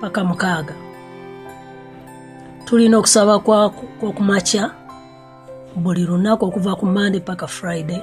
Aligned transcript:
paka 0.00 0.24
mukaaga. 0.24 0.74
Tulina 2.64 2.98
okusaba 2.98 3.38
kwokumakya 3.98 4.70
buli 5.76 6.04
lunaku 6.06 6.44
okuva 6.44 6.76
ku 6.76 6.86
mande 6.86 7.20
paka 7.20 7.46
friday 7.46 8.02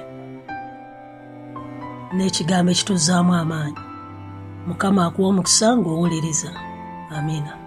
n'ekigambo 2.16 2.72
ekituzaamu 2.72 3.33
amaanyi. 3.35 3.81
Mukama 4.67 5.05
akuwa 5.05 5.27
omukisa 5.30 5.77
ng'owuliriza. 5.77 6.52
Amiina 7.16 7.66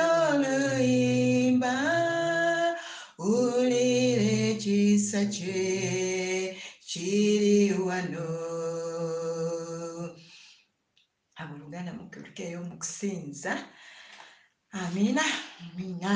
oluyimba 0.00 1.74
wulira 3.18 4.26
ekisa 4.50 5.20
kye 5.34 6.58
kiri 6.88 7.72
wano. 7.86 8.26
Abooluganda 11.40 11.92
mukeyo 11.98 12.58
mu 12.68 12.74
kusinza. 12.80 13.52
Amiina 14.72 15.24
amiina 15.60 16.12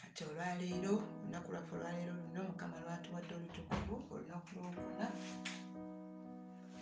kati 0.00 0.24
olwaleero 0.24 0.94
olunaku 1.20 1.48
lwaffe 1.52 1.72
olwaleero 1.76 2.12
luno 2.20 2.40
mukama 2.48 2.76
lwatuwadde 2.84 3.34
olutukuvu 3.34 3.94
olunaku 4.12 4.48
lwokuna. 4.56 5.06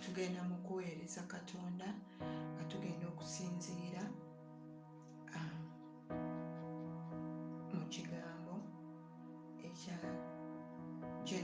Tugenda 0.03 0.41
mu 0.49 0.57
kuweereza 0.67 1.23
katonda 1.33 1.89
nga 2.55 2.65
tugenda 2.71 3.07
okusinziira 3.13 4.03
ekya 9.83 11.39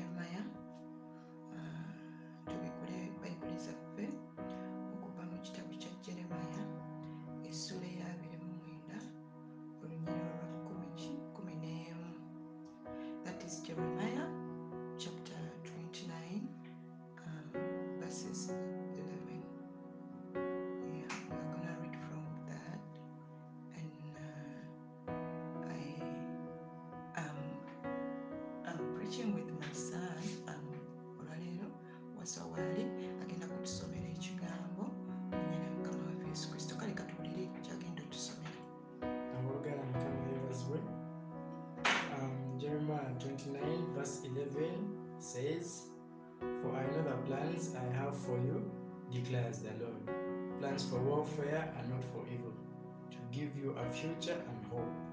wasa 32.28 32.44
waali 32.44 32.84
agenda 33.22 33.46
kutusomera 33.46 34.08
ekigambo 34.16 34.82
munyana 35.30 35.68
mukama 35.76 36.02
waffe 36.06 36.28
yesu 36.28 36.50
kristo 36.50 36.74
kale 36.76 36.92
katuwulire 36.92 37.46
kyagenda 37.64 38.02
otusomera 38.02 38.60
abooluganda 39.36 39.82
mukama 39.90 40.20
yeebazibwe 40.30 40.78
um, 42.14 42.58
jeremiah 42.58 43.10
29 43.16 43.94
verse 43.94 44.28
11 44.28 45.18
says 45.18 45.66
for 46.60 46.70
i 46.80 46.84
know 46.92 47.02
the 47.10 47.16
plans 47.26 47.74
i 47.84 47.86
have 48.00 48.16
for 48.26 48.38
you 48.46 48.60
declares 49.10 49.58
the 49.62 49.72
lord. 49.80 50.02
Plans 50.60 50.84
for 50.90 51.00
warfare 51.00 51.64
and 51.78 51.88
not 51.88 52.04
for 52.12 52.22
evil 52.34 52.52
to 53.10 53.18
give 53.32 53.50
you 53.56 53.70
a 53.72 53.84
future 53.90 54.38
and 54.48 54.58
hope 54.70 55.07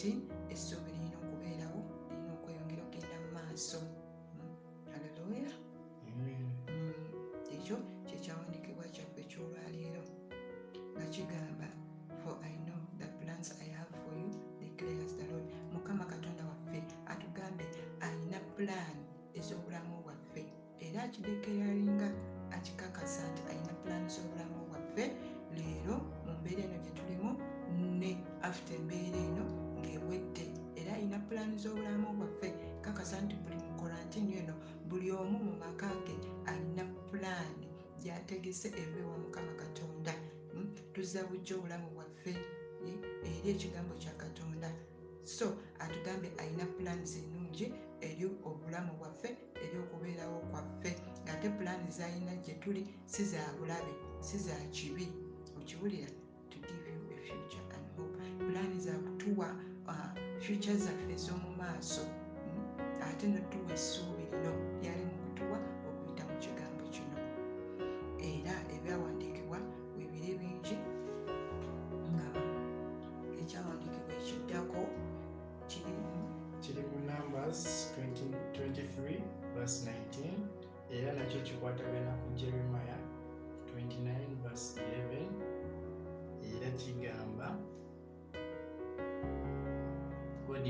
covid-19 0.00 0.52
essuubi 0.52 0.90
lirina 0.92 1.16
okubeerawo 1.22 1.80
lirina 2.08 2.32
okweyongera 2.36 2.82
okgenda 2.86 3.16
mu 3.24 3.28
maaso 3.36 3.80
haleluya. 4.92 5.52
Mm, 6.06 6.48
ekyo 7.54 7.76
kyekyawandiikibwa 8.08 8.84
kyaffe 8.94 9.20
ekyolwaleero 9.24 10.02
nga 10.96 11.06
kigamba 11.14 11.68
for 12.20 12.34
i 12.50 12.54
know 12.64 12.80
the 13.00 13.08
plans 13.20 13.48
i 13.64 13.68
have 13.76 13.92
for 14.02 14.14
you 14.22 14.30
declares 14.60 15.12
the 15.20 15.26
lord 15.30 15.46
mukama 15.72 16.04
katonda 16.12 16.42
waffe 16.50 16.80
atugambe 17.12 17.64
alina 18.00 18.40
plan 18.56 18.96
gyategese 38.40 38.68
eva 38.68 38.98
ewa 39.00 39.18
mukama 39.18 39.52
katonda. 39.52 40.14
Mm, 40.54 40.74
tuzza 40.92 41.24
bujja 41.24 41.56
obulamu 41.56 41.90
bwaffe 41.94 42.30
eh, 42.86 42.96
eri 43.24 43.50
ekigambo 43.50 43.94
kya 43.98 44.12
katonda. 44.16 44.72
So 45.24 45.56
atugambe 45.78 46.32
alina 46.38 46.64
pulaani 46.66 47.04
ennungi 47.18 47.74
eri 48.00 48.24
obulamu 48.44 48.92
bwaffe 48.98 49.36
eri 49.62 49.78
okubeerawo 49.78 50.40
kwaffe. 50.50 50.90
Ng'ate 51.24 51.48
pulaani 51.56 51.90
z'alina 51.90 52.34
gye 52.36 52.54
tuli 52.54 52.82
si 53.06 53.24
za 53.24 53.42
bulabe 53.58 53.92
si 54.20 54.38
za 54.38 54.54
kibi. 54.72 55.06
Okiwulira 55.58 56.08
to 56.50 56.58
give 56.58 56.88
you 56.88 57.12
a 57.12 57.16
future 57.26 57.64
and 57.76 57.86
hope. 57.96 58.18
Pulaani 58.38 58.80
za 58.80 58.92
kutuwa 58.92 59.48
uh, 59.86 60.40
future 60.40 60.76
zaffe 60.76 61.12
ez'omu 61.12 61.56
maaso 61.58 62.00
mm, 62.04 63.02
ate 63.02 63.26
notuwa 63.28 63.72
essuubi 63.74 64.22
lino. 64.22 64.80
Lyali 64.82 65.04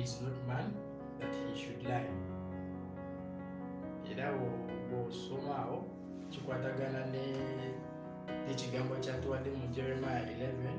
is 0.03 0.21
not 0.23 0.37
man 0.47 0.73
that 1.21 1.33
he 1.35 1.61
should 1.61 1.83
lie. 1.89 2.11
Era 4.11 4.33
bwo- 4.33 4.69
bw'osomaawo 4.91 5.85
kikwatagana 6.31 7.07
ne- 7.13 7.75
n'ekigambo 8.47 8.95
kyatuwadde 9.05 9.51
mu 9.51 9.67
jeremiah 9.75 10.23
11 10.23 10.79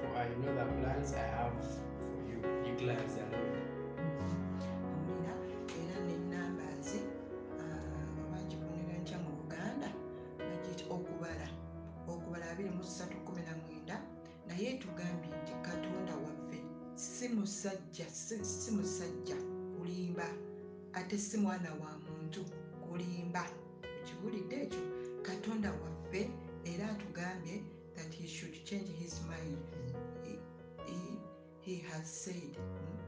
for 0.00 0.12
i 0.22 0.28
know 0.40 0.52
the 0.58 0.64
plans 0.80 1.12
i 1.14 1.26
have 1.36 1.56
for 1.60 2.20
you 2.28 2.38
declares 2.64 3.12
the 3.18 3.24
lord 3.32 3.65
musajja 17.56 18.08
si 18.44 18.70
musajja 18.70 19.36
kulimba 19.78 20.28
ate 20.92 21.18
si 21.18 21.36
mwana 21.38 21.70
wa 21.72 21.98
muntu 21.98 22.44
kulimba. 22.88 23.48
Ekiwulidde 24.02 24.56
ekyo? 24.62 24.78
Katonda 25.22 25.72
waffe 25.72 26.30
era 26.64 26.90
atugambye 26.90 27.62
that 27.94 28.12
he 28.14 28.28
should 28.28 28.64
change 28.64 28.90
his 28.98 29.20
mind. 29.22 29.56
He, 30.24 30.38
he, 30.86 31.18
he 31.60 31.76
has 31.88 32.06
said 32.24 32.56
mm, 32.56 32.98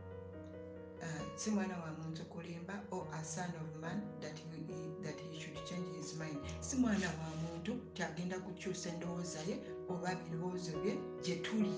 uh, 1.02 1.36
si 1.36 1.50
mwana 1.50 1.78
wa 1.78 1.92
muntu 1.92 2.24
kulimba 2.24 2.82
or 2.90 3.06
a 3.12 3.24
son 3.24 3.50
of 3.60 3.80
man 3.80 4.00
that 4.20 4.38
he- 4.38 5.02
that 5.02 5.20
he 5.20 5.40
should 5.40 5.64
change 5.64 5.96
his 5.96 6.14
mind. 6.16 6.38
Si 6.60 6.76
mwana 6.76 7.06
wa 7.08 7.30
muntu 7.52 7.74
tyagenda 7.94 8.38
kukyusa 8.40 8.88
endowooza 8.88 9.38
ye 9.40 9.58
oba 9.88 10.14
birowoozo 10.14 10.72
bye 10.82 10.98
gye 11.22 11.36
tuli. 11.36 11.72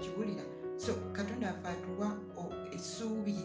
Kiwulira 0.00 0.42
so 0.76 0.94
katonda 1.12 1.50
afe 1.50 1.68
atuwa 1.68 2.18
essuubi 2.74 3.36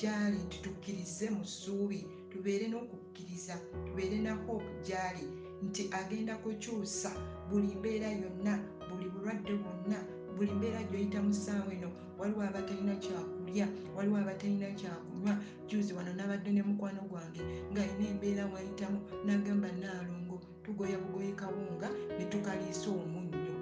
gyali 0.00 0.36
nti 0.46 0.58
tukkirize 0.62 1.30
mu 1.30 1.44
ssuubi 1.44 2.06
tubeere 2.30 2.66
n'okukkiriza 2.68 3.54
tubeere 3.86 4.18
na 4.18 4.32
hope 4.46 4.64
gyali 4.86 5.24
nti 5.62 5.82
agenda 6.00 6.36
kukyusa 6.42 7.10
buli 7.50 7.74
mbeera 7.78 8.08
yonna 8.22 8.54
buli 8.88 9.08
bulwadde 9.12 9.54
bwonna 9.62 9.98
buli 10.36 10.52
mbeera 10.52 10.80
gy'oyitamu 10.88 11.34
ssaawa 11.34 11.72
eno. 11.74 11.90
Waliwo 12.18 12.42
abatalina 12.42 12.94
kyakulya 12.96 13.66
waliwo 13.96 14.16
abatalina 14.18 14.68
kyakunywa. 14.78 15.34
Juzi 15.68 15.92
wano 15.92 16.12
nabadde 16.14 16.50
ne 16.52 16.62
mukwano 16.62 17.00
gwange 17.10 17.40
ng'alina 17.72 18.04
embeera 18.12 18.46
mwayitamu 18.46 18.98
n'agamba 19.26 19.68
naalongo 19.72 20.40
tugoya 20.64 20.98
bugoyi 20.98 21.32
kawunga 21.32 21.88
ne 22.18 22.24
tukaliisa 22.24 22.88
omunnyo. 22.90 23.54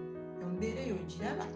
Embeera 0.43 0.81
eyo 0.87 0.97
giraba 1.11 1.47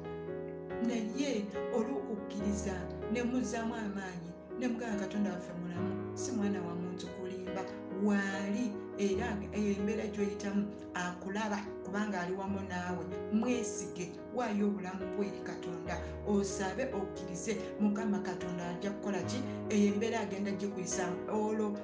naye 0.88 1.44
olw'okukkiriza 1.76 2.74
ne 3.12 3.22
muzzaamu 3.22 3.74
amaanyi 3.74 4.30
ne 4.58 4.68
mugamba 4.68 5.00
katonda 5.00 5.30
waffe 5.32 5.52
mulamu 5.60 6.16
si 6.18 6.32
mwana 6.32 6.62
wa 6.62 6.74
muntu 6.74 7.06
kulimba. 7.06 7.62
Waali 8.04 8.72
era 8.98 9.28
embeera 9.52 10.06
gy'oyitamu 10.14 10.66
akulaba 10.94 11.58
kubanga 11.84 12.20
ali 12.20 12.34
wamu 12.34 12.60
naawe. 12.68 13.04
Mwesige 13.32 14.10
waayo 14.34 14.66
obulamu 14.66 15.16
bwe 15.16 15.26
eri 15.26 15.40
katonda. 15.40 15.94
Osabe 16.26 16.84
okkirize 16.84 17.56
mukama 17.80 18.18
katonda 18.18 18.68
ajja 18.68 18.90
kukola 18.90 19.22
ki? 19.22 19.38
Eyo 19.70 19.86
embeera 19.94 20.20
agenda 20.20 20.50
gikuyisa 20.50 21.08
olwo 21.32 21.76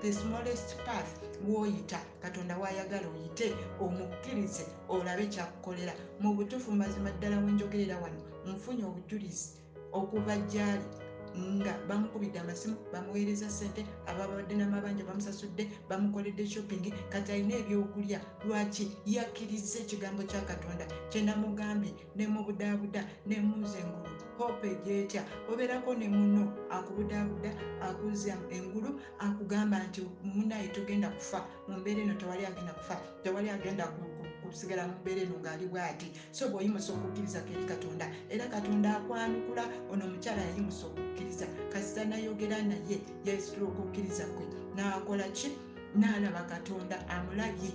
the 0.00 0.12
smallest 0.12 0.76
path 0.86 1.10
w'oyita. 1.48 1.98
Katonda 2.22 2.58
wayagala 2.58 3.08
oyite 3.08 3.54
omukkirize 3.80 4.64
olabe 4.88 5.26
kyakukolera. 5.26 5.92
Mu 6.20 6.34
butuufu 6.34 6.72
mazima 6.72 7.10
ddala 7.10 7.36
wenjogerera 7.38 7.96
wano 7.98 8.20
nfunye 8.46 8.84
obujulizi 8.84 9.48
okuva 9.92 10.36
gyali 10.50 10.84
nga 11.38 11.78
bamukubidde 11.88 12.38
amasimu 12.42 12.76
bamuweereza 12.92 13.46
sente 13.50 13.86
ababadde 14.06 14.54
n'amabanja 14.56 15.04
bamusasudde 15.04 15.62
bamukoledde 15.88 16.46
shopping 16.46 16.90
kati 17.12 17.32
alina 17.32 17.54
ebyokulya. 17.62 18.18
Lwaki 18.44 18.84
yakkiriza 19.06 19.78
ekigambo 19.78 20.22
kya 20.26 20.40
katonda? 20.42 20.84
Kyenamugambye 21.10 21.94
ne 22.16 22.26
mubudaabuda 22.26 23.06
ne 23.26 23.36
muza 23.40 23.78
engulu 23.78 24.10
hope 24.38 24.66
egyetya? 24.74 25.22
Obeerako 25.52 25.94
ne 25.94 26.08
muno 26.08 26.42
akubudaabuda 26.70 27.50
akuza 27.86 28.34
engulu 28.50 28.98
akugamba 29.18 29.78
nti 29.86 30.00
munaye 30.24 30.68
togenda 30.74 31.08
kufa 31.14 31.46
mu 31.68 31.78
mbeera 31.78 32.00
eno 32.02 32.14
tewali 32.18 32.42
agenda 32.46 32.72
kufa 32.74 32.96
tewali 33.22 33.50
agenda 33.50 33.86
ku- 33.86 34.02
ku- 34.18 34.29
kusigala 34.50 34.86
mu 34.90 34.94
mbeera 35.00 35.20
eno 35.22 35.36
ng'ali 35.42 35.66
bw'ati. 35.72 36.08
So 36.36 36.42
bw'oyimusa 36.50 36.90
okukkiriza 36.92 37.40
keri 37.46 37.64
katonda 37.72 38.06
era 38.34 38.44
katonda 38.54 38.88
akwanukula 38.98 39.64
ono 39.92 40.02
omukyala 40.08 40.42
yayimusa 40.48 40.82
okukkiriza. 40.90 41.46
Kasita 41.72 42.02
nayogera 42.10 42.58
naye 42.70 42.96
yayisitula 43.26 43.64
okukkiriza 43.70 44.24
kwe. 44.34 44.44
N'akola 44.76 45.26
ki? 45.36 45.48
N'alaba 45.98 46.42
katonda 46.52 46.96
amulabye. 47.14 47.72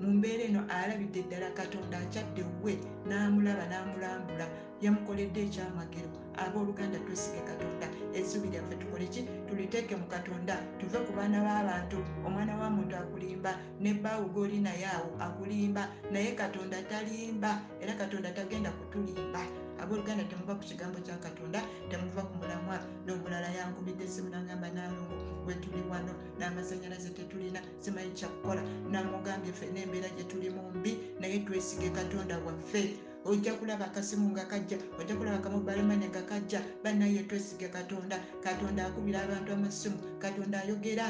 Mu 0.00 0.08
mbeera 0.16 0.42
eno 0.48 0.60
alabidde 0.68 1.20
ddala 1.28 1.48
katonda 1.58 1.96
akyadde 2.04 2.42
we 2.64 2.72
n'amulaba 3.08 3.64
n'amulambula. 3.70 4.46
Yamukoledde 4.84 5.40
ekyamagero 5.46 6.19
abooluganda 6.36 6.98
twesige 6.98 7.40
katonda 7.46 7.86
essuubi 8.14 8.48
lyaffe 8.48 8.74
tukole 8.76 9.06
ki? 9.06 9.22
Tuliteeke 9.48 9.96
mu 9.96 10.06
katonda 10.06 10.56
tuve 10.78 10.98
ku 11.06 11.12
baana 11.12 11.40
b'abantu. 11.42 11.98
Omwana 12.26 12.56
wa 12.56 12.70
muntu 12.70 12.96
akulimba 12.96 13.56
ne 13.80 13.94
bbaawo 13.94 14.28
g'oli 14.34 14.58
naye 14.60 14.86
awo 14.86 15.10
akulimba 15.20 15.88
naye 16.12 16.32
katonda 16.34 16.82
talimba 16.88 17.60
era 17.80 17.94
katonda 17.94 18.30
tagenda 18.30 18.70
kutulimba. 18.70 19.42
Abooluganda 19.80 20.24
temuva 20.28 20.54
ku 20.54 20.64
kigambo 20.64 20.98
kya 21.00 21.16
katonda 21.24 21.62
temuva 21.88 22.22
ku 22.28 22.34
mulamwa 22.36 22.76
n'omulala 23.06 23.48
yankubidde 23.48 24.04
esimu 24.04 24.28
nagamba 24.28 24.68
nalongo 24.70 25.16
wetuli 25.48 25.80
wano 25.90 26.12
n'amasanyalaze 26.38 27.10
tetulina 27.16 27.60
simanyi 27.80 28.12
kyakukola 28.12 28.60
namugambye 28.92 29.52
ffe 29.52 29.72
n'embeera 29.72 30.08
gye 30.16 30.24
tulimu 30.28 30.60
mbi 30.76 30.92
naye 31.20 31.38
twesige 31.48 31.88
katonda 31.96 32.36
waffe 32.44 32.92
ojja 33.24 33.54
kulaba 33.54 33.84
akasimu 33.86 34.30
nga 34.30 34.44
kajja 34.44 34.78
ojja 35.00 35.14
kulaba 35.16 35.36
akamobalemane 35.36 36.08
nga 36.08 36.22
kajja 36.22 36.60
bannaye 36.84 37.22
twesige 37.28 37.68
katonda 37.68 38.16
katonda 38.44 38.86
akubira 38.86 39.22
abantu 39.22 39.52
amasimu 39.52 39.98
katonda 40.18 40.62
ayogera 40.62 41.06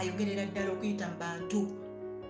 ayogerera 0.00 0.46
ddala 0.46 0.70
okuyita 0.72 1.06
mu 1.10 1.16
bantu. 1.18 1.60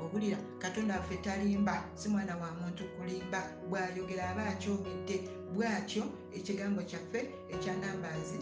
Obulira 0.00 0.38
katonda 0.58 0.96
waffe 0.96 1.16
talimba 1.24 1.84
si 1.94 2.08
mwana 2.08 2.36
wa 2.36 2.50
muntu 2.60 2.82
kulimba. 2.96 3.40
Bw'ayogera 3.68 4.30
aba 4.32 4.42
akyogedde 4.52 5.16
bw'atyo 5.54 6.04
ekigambo 6.36 6.80
kyaffe 6.90 7.20
ekya 7.52 7.74
nambaazi 7.80 8.40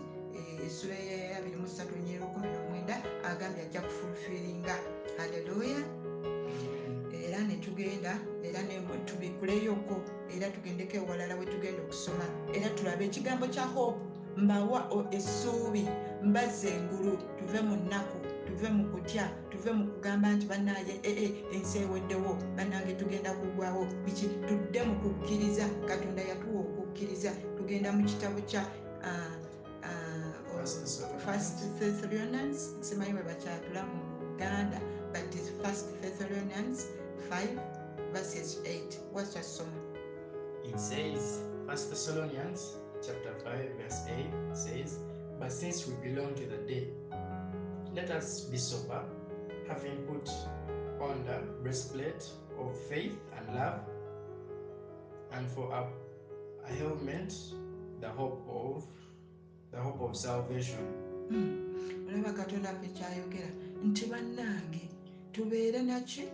essula 0.64 0.94
ya 0.94 1.40
23 1.40 2.94
agambye 3.30 3.62
ajja 3.62 3.80
kufulfiringa 3.80 4.74
haleluya 5.18 5.80
era 7.28 7.38
netugenda 7.44 8.12
era 8.42 8.60
tubikuleyoko 9.06 9.96
era 10.36 10.50
tugendeko 10.50 10.96
ewalala 10.96 11.34
wetugenda 11.36 11.82
okusoma 11.82 12.24
era 12.56 12.68
tulabe 12.76 13.04
ekigambo 13.04 13.46
kya 13.54 13.64
hope 13.74 14.00
mbawa 14.36 14.80
essuubi 15.10 15.84
mbazza 16.22 16.68
engulu 16.68 17.12
tuve 17.38 17.60
mu 17.68 17.76
nnaku 17.76 18.18
tuve 18.46 18.68
mu 18.76 18.84
kutya 18.92 19.24
tuve 19.50 19.70
mu 19.72 19.84
kugamba 19.92 20.26
nti 20.34 20.46
bannaye 20.46 20.94
ee 21.04 21.28
ensi 21.54 21.78
eweddewo 21.84 22.32
bannange 22.56 22.92
tugenda 23.00 23.30
kugwawo 23.40 23.82
biki? 24.04 24.26
Tudde 24.48 24.80
mu 24.88 24.94
kukkiriza 25.02 25.64
katonda 25.88 26.22
yatuwa 26.30 26.60
okukkiriza 26.60 27.30
tugenda 27.56 27.92
mu 27.92 28.02
kitabo 28.08 28.38
kya 28.50 28.62
first 31.24 31.56
thessalonians. 31.78 32.58
Simanyi 32.80 33.12
bwe 33.12 33.22
bakyatula 33.30 33.82
mu 33.90 33.98
uganda 34.26 34.78
but 35.12 35.32
first 35.62 35.86
thessalonians 36.00 36.78
5 37.30 37.48
verses 38.12 38.60
8 38.64 39.00
wakyasoma 39.14 39.88
It 40.64 40.78
says, 40.80 41.42
1 41.66 41.66
Thessalonians 41.66 42.76
chapter 43.06 43.32
5, 43.44 43.70
verse 43.80 44.04
8 44.08 44.56
says, 44.56 44.98
But 45.40 45.52
since 45.52 45.86
we 45.86 45.94
belong 46.10 46.34
to 46.34 46.46
the 46.46 46.58
day, 46.66 46.88
let 47.94 48.10
us 48.10 48.42
be 48.50 48.58
sober, 48.58 49.02
having 49.68 49.96
put 50.06 50.28
on 51.00 51.24
the 51.24 51.40
breastplate 51.62 52.28
of 52.58 52.76
faith 52.88 53.16
and 53.36 53.54
love, 53.56 53.80
and 55.32 55.50
for 55.50 55.72
a, 55.72 55.86
a 56.70 56.74
helmet, 56.74 57.32
the 58.00 58.08
hope 58.08 58.46
of 58.50 58.84
the 59.70 59.78
hope 59.78 60.00
of 60.00 60.16
salvation. 60.16 60.84
Hmm. 61.30 61.68
olaba 62.08 62.32
katonda 62.32 62.68
ffe 62.68 62.88
kyayogera 62.88 63.50
nti 63.84 64.06
bannange 64.06 64.88
tubeere 65.32 65.82
naki 65.82 66.24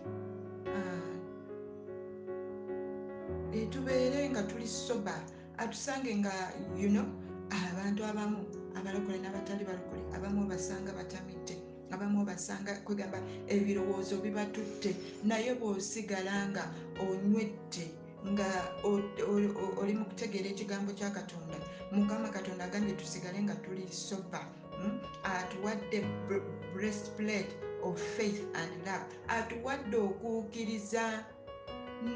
tubeere 3.71 4.29
nga 4.29 4.43
tuli 4.43 4.67
soba. 4.67 5.15
Atusange 5.57 6.11
nga 6.21 6.33
you 6.77 6.89
know 6.89 7.05
abantu 7.51 8.03
abamu 8.03 8.39
abalokole 8.75 9.17
n'abatali 9.19 9.63
balokole 9.63 10.03
abamu 10.15 10.43
obasanga 10.45 10.91
batamidde 10.93 11.55
abamu 11.93 12.21
obasanga 12.23 12.75
kwegamba 12.85 13.19
ebirowoozo 13.47 14.15
bibatutte. 14.23 14.91
Naye 15.23 15.55
bw'osigala 15.59 16.51
nga 16.51 16.63
onywedde 16.99 17.85
nga 18.31 18.49
oli 19.81 19.93
mu 19.93 20.05
kutegeera 20.09 20.49
ekigambo 20.49 20.91
kya 20.97 21.09
katonda 21.13 21.57
mukama 21.93 22.29
katonda 22.29 22.65
agambye 22.65 22.93
tusigale 22.99 23.39
nga 23.45 23.55
tuli 23.63 23.85
soba 23.91 24.41
mm? 24.81 24.97
atuwadde 25.23 26.01
br- 26.27 26.45
breastplate 26.73 27.51
of 27.85 27.99
faith 27.99 28.45
and 28.55 28.71
love. 28.85 29.05
Atuwadde 29.27 29.97
okuukiriza 29.97 31.25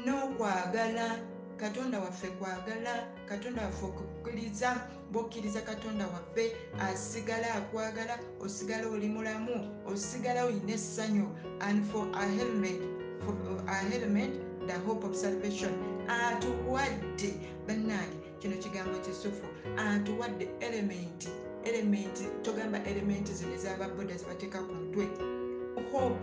n'okwagala 0.04 1.18
katonda 1.56 2.00
waffe 2.00 2.28
kwagala 2.38 3.06
katonda 3.28 3.62
waffe 3.62 3.84
okukkiriza 3.84 4.88
bwokkiriza 5.12 5.60
katonda 5.60 6.06
waffe 6.06 6.56
asigala 6.80 7.54
akwagala 7.54 8.18
osigala 8.40 8.88
oli 8.88 9.08
mulamu 9.08 9.56
osigala 9.86 10.44
olina 10.44 10.72
essanyu 10.72 11.26
and 11.60 11.84
for 11.90 12.06
a 12.14 12.26
helmet, 12.26 12.80
for 13.24 13.34
a 13.68 13.74
helmet 13.74 14.32
the 14.66 14.78
hope 14.86 15.04
of 15.06 15.14
salvation. 15.16 15.72
Atuwadde 16.08 17.30
bannange 17.66 18.16
kino 18.38 18.56
kigambo 18.56 18.98
kisufu. 18.98 19.46
Atuwadde 19.76 20.48
elementi 20.60 21.28
elementi 21.64 22.24
togamba 22.42 22.78
elementi 22.84 23.32
zino 23.34 23.54
ez'ababoda 23.54 24.16
zibateeka 24.16 24.58
ku 24.66 24.72
mutwe 24.74 25.39
hope. 25.92 26.20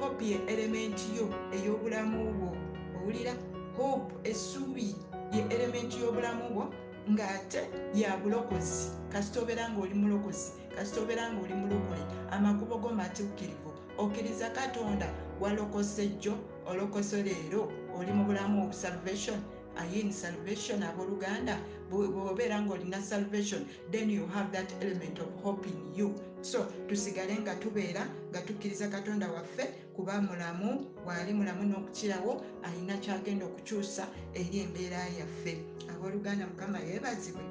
Hope 0.00 0.24
ye 0.24 0.38
elementi 0.46 1.16
yo 1.16 1.26
ey'obulamu 1.52 2.32
bwo. 2.38 2.50
Owulira? 2.96 3.32
Hope 3.76 4.28
essuubi 4.30 4.94
ye 5.32 5.40
elementi 5.54 6.00
y'obulamu 6.00 6.44
bwo 6.54 6.64
ng'ate 7.10 7.68
ya 7.94 8.16
bulokozi. 8.16 8.90
Kasita 9.12 9.40
obeera 9.40 9.68
ng'oli 9.68 9.94
mulokozi 9.94 10.52
kasita 10.76 11.00
obeera 11.00 11.32
ng'oli 11.32 11.54
mulokole. 11.54 12.04
Amakubo 12.30 12.78
go 12.78 12.88
matuukirivu 12.90 13.70
okkiriza 13.98 14.50
katonda 14.50 15.06
walokose 15.40 16.06
jjo 16.06 16.34
olokose 16.66 17.22
leero 17.22 17.72
oli 17.98 18.12
mu 18.12 18.24
bulamu 18.24 18.72
salvation 18.72 19.38
ayin 19.76 20.12
salvation 20.12 20.82
abooluganda 20.82 21.58
bw'obeera 21.90 22.60
ng'olina 22.62 23.00
salvation 23.02 23.66
then 23.92 24.10
you 24.10 24.26
have 24.26 24.50
that 24.52 24.72
element 24.82 25.18
of 25.18 25.28
hope 25.42 25.66
in 25.66 25.94
you 25.94 26.14
so 26.44 26.68
tusigale 26.88 27.40
nga 27.40 27.54
tubeera 27.56 28.04
nga 28.30 28.40
tukkiriza 28.44 28.88
katonda 28.88 29.32
waffe 29.32 29.64
kuba 29.96 30.20
mulamu 30.20 30.84
bw'ali 31.04 31.32
mulamu 31.32 31.62
n'okukirawo 31.64 32.32
alina 32.66 33.00
kyagenda 33.00 33.44
okukyusa 33.48 34.04
eri 34.36 34.58
embeera 34.64 35.00
yaffe. 35.18 35.52
Abooluganda 35.92 36.44
mukama 36.46 36.78
yeebazibwe. 36.84 37.44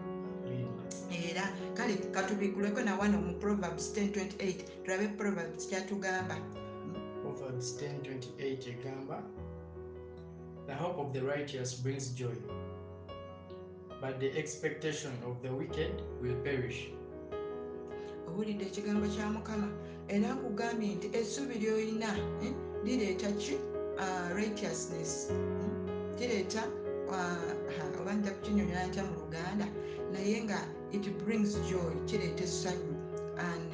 Era 1.10 1.46
kale 1.74 1.94
katubiguleko 2.14 2.82
na 2.86 2.94
wano 3.00 3.18
mu 3.26 3.34
proverbs 3.42 3.86
1028 3.98 4.84
tulabe 4.84 5.08
proverbs 5.18 5.66
kyatugamba. 5.70 6.38
Proverbs 7.22 7.68
10:28 7.82 8.70
egamba, 8.74 9.18
The 10.68 10.76
hope 10.76 11.02
of 11.02 11.14
the 11.14 11.24
righteous 11.34 11.74
brings 11.74 12.14
joy, 12.14 12.38
but 14.02 14.20
the 14.20 14.32
expectation 14.38 15.12
of 15.26 15.42
the 15.42 15.50
wicked 15.50 16.02
will 16.22 16.38
perish. 16.44 16.94
Owulidde 18.34 18.66
ekigambo 18.66 19.06
kya 19.14 19.28
mukama. 19.36 19.68
Era 20.10 20.28
akugambye 20.34 20.90
nti 20.98 21.08
essuubi 21.20 21.56
ly'olina 21.62 22.10
eh, 22.46 22.54
lireeta 22.86 23.30
ki? 23.42 23.56
Ah, 24.04 24.30
righteousness. 24.36 25.30
Hmm? 25.30 26.18
kireeta 26.18 26.64
ah, 27.12 27.38
ha, 27.76 27.84
oba 28.02 28.14
nja 28.14 28.32
kukinyonyola 28.32 28.88
ntya 28.90 29.04
mu 29.08 29.14
luganda 29.22 29.66
naye 30.14 30.44
nga 30.44 30.60
it 30.92 31.06
brings 31.26 31.52
joy 31.70 31.94
kireeta 32.08 32.44
essanyu. 32.44 32.94
And 33.38 33.72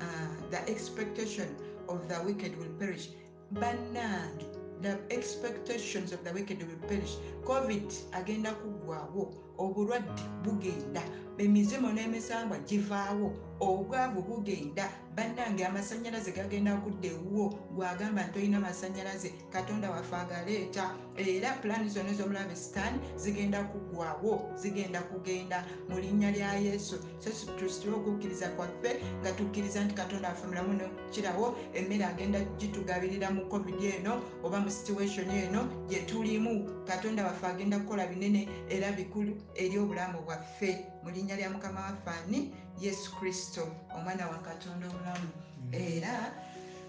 ah, 0.00 0.28
the 0.50 0.60
expectation 0.70 1.48
of 1.88 1.98
the 2.08 2.20
wicked 2.26 2.52
will 2.58 2.72
perish. 2.78 3.08
Bannange 3.54 4.44
the 4.82 4.98
expectations 5.10 6.12
of 6.12 6.22
the 6.24 6.32
wicked 6.32 6.58
will 6.60 6.88
perish. 6.88 7.16
Covid 7.44 7.88
agenda 8.12 8.52
kuggwaawo 8.52 9.34
obulwadde 9.58 10.22
bugenda. 10.42 11.02
Emizimu 11.38 11.88
n'emisambwa 11.92 12.58
givaawo 12.68 13.32
obwavu 13.72 14.20
bugenda 14.22 14.84
bannange 15.16 15.64
amasanyalaze 15.66 16.32
gagenda 16.32 16.76
kudda 16.76 17.08
ewuwo 17.08 17.46
gwagamba 17.74 18.26
nti 18.26 18.38
olina 18.38 18.60
masanyalaze 18.60 19.28
katonda 19.54 19.90
waffe 19.90 20.16
agaleeta 20.16 20.84
era 21.16 21.52
pulaani 21.60 21.88
zonna 21.88 22.10
ez'omulabe 22.10 22.56
sitaani 22.56 22.98
zigenda 23.22 23.58
kuggwaawo 23.70 24.32
zigenda 24.60 25.00
kugenda 25.10 25.58
mu 25.88 25.98
linnya 26.02 26.30
lya 26.36 26.54
yesu. 26.66 26.96
So 27.22 27.30
tusitule 27.58 27.96
okukkiriza 27.96 28.48
kwaffe 28.56 28.90
nga 29.20 29.32
tukkiriza 29.32 29.84
nti 29.84 29.94
katonda 29.94 30.28
waffe 30.28 30.46
mulamu 30.46 30.72
nokukirawo 30.72 31.46
emmere 31.74 32.04
agenda 32.04 32.38
gitugabirira 32.58 33.30
mu 33.30 33.42
covid 33.50 33.80
eno 33.84 34.22
oba 34.44 34.58
mu 34.60 34.70
situation 34.70 35.30
eno 35.30 35.60
gye 35.88 36.00
tulimu. 36.08 36.84
Katonda 36.84 37.24
waffe 37.24 37.46
agenda 37.46 37.78
kukola 37.78 38.06
binene 38.06 38.48
era 38.68 38.92
bikulu 38.92 39.32
eri 39.54 39.78
obulamu 39.78 40.18
bwaffe 40.26 40.93
mu 41.04 41.10
linnya 41.10 41.36
lya 41.36 41.50
mukama 41.50 41.80
waffe 41.80 42.10
ani? 42.10 42.54
Yesu 42.80 43.12
kristo 43.16 43.68
omwana 43.96 44.28
wa 44.28 44.38
katonda 44.38 44.88
omulamu. 44.88 45.28
Era 45.72 46.32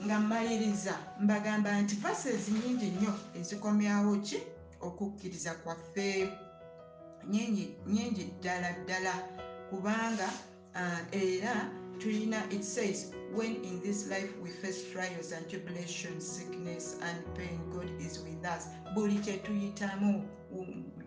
nga 0.06 0.20
mmaliriza 0.20 0.96
mbagamba 1.20 1.82
nti 1.82 1.96
vases 1.96 2.50
nyingi 2.50 2.86
nnyo 2.86 3.14
ezikomyawo 3.40 4.16
ki? 4.18 4.40
Okukkiriza 4.82 5.54
kwaffe. 5.54 6.30
Nyingi 7.88 8.24
ddala 8.40 8.72
ddala 8.84 9.14
kubanga 9.70 10.30
ah, 10.76 11.02
era 11.12 11.72
tulina 12.00 12.44
it 12.52 12.64
says 12.64 13.12
when 13.34 13.56
in 13.64 13.82
this 13.82 14.08
life 14.08 14.32
we 14.44 14.50
face 14.50 14.84
trials 14.92 15.32
and 15.32 15.50
tribulations 15.50 16.26
sickness 16.26 16.98
and 17.02 17.18
pain 17.36 17.60
god 17.72 17.90
is 18.00 18.20
with 18.20 18.46
us. 18.46 18.68
Buli 18.94 19.16
kyetuyitamu 19.16 20.24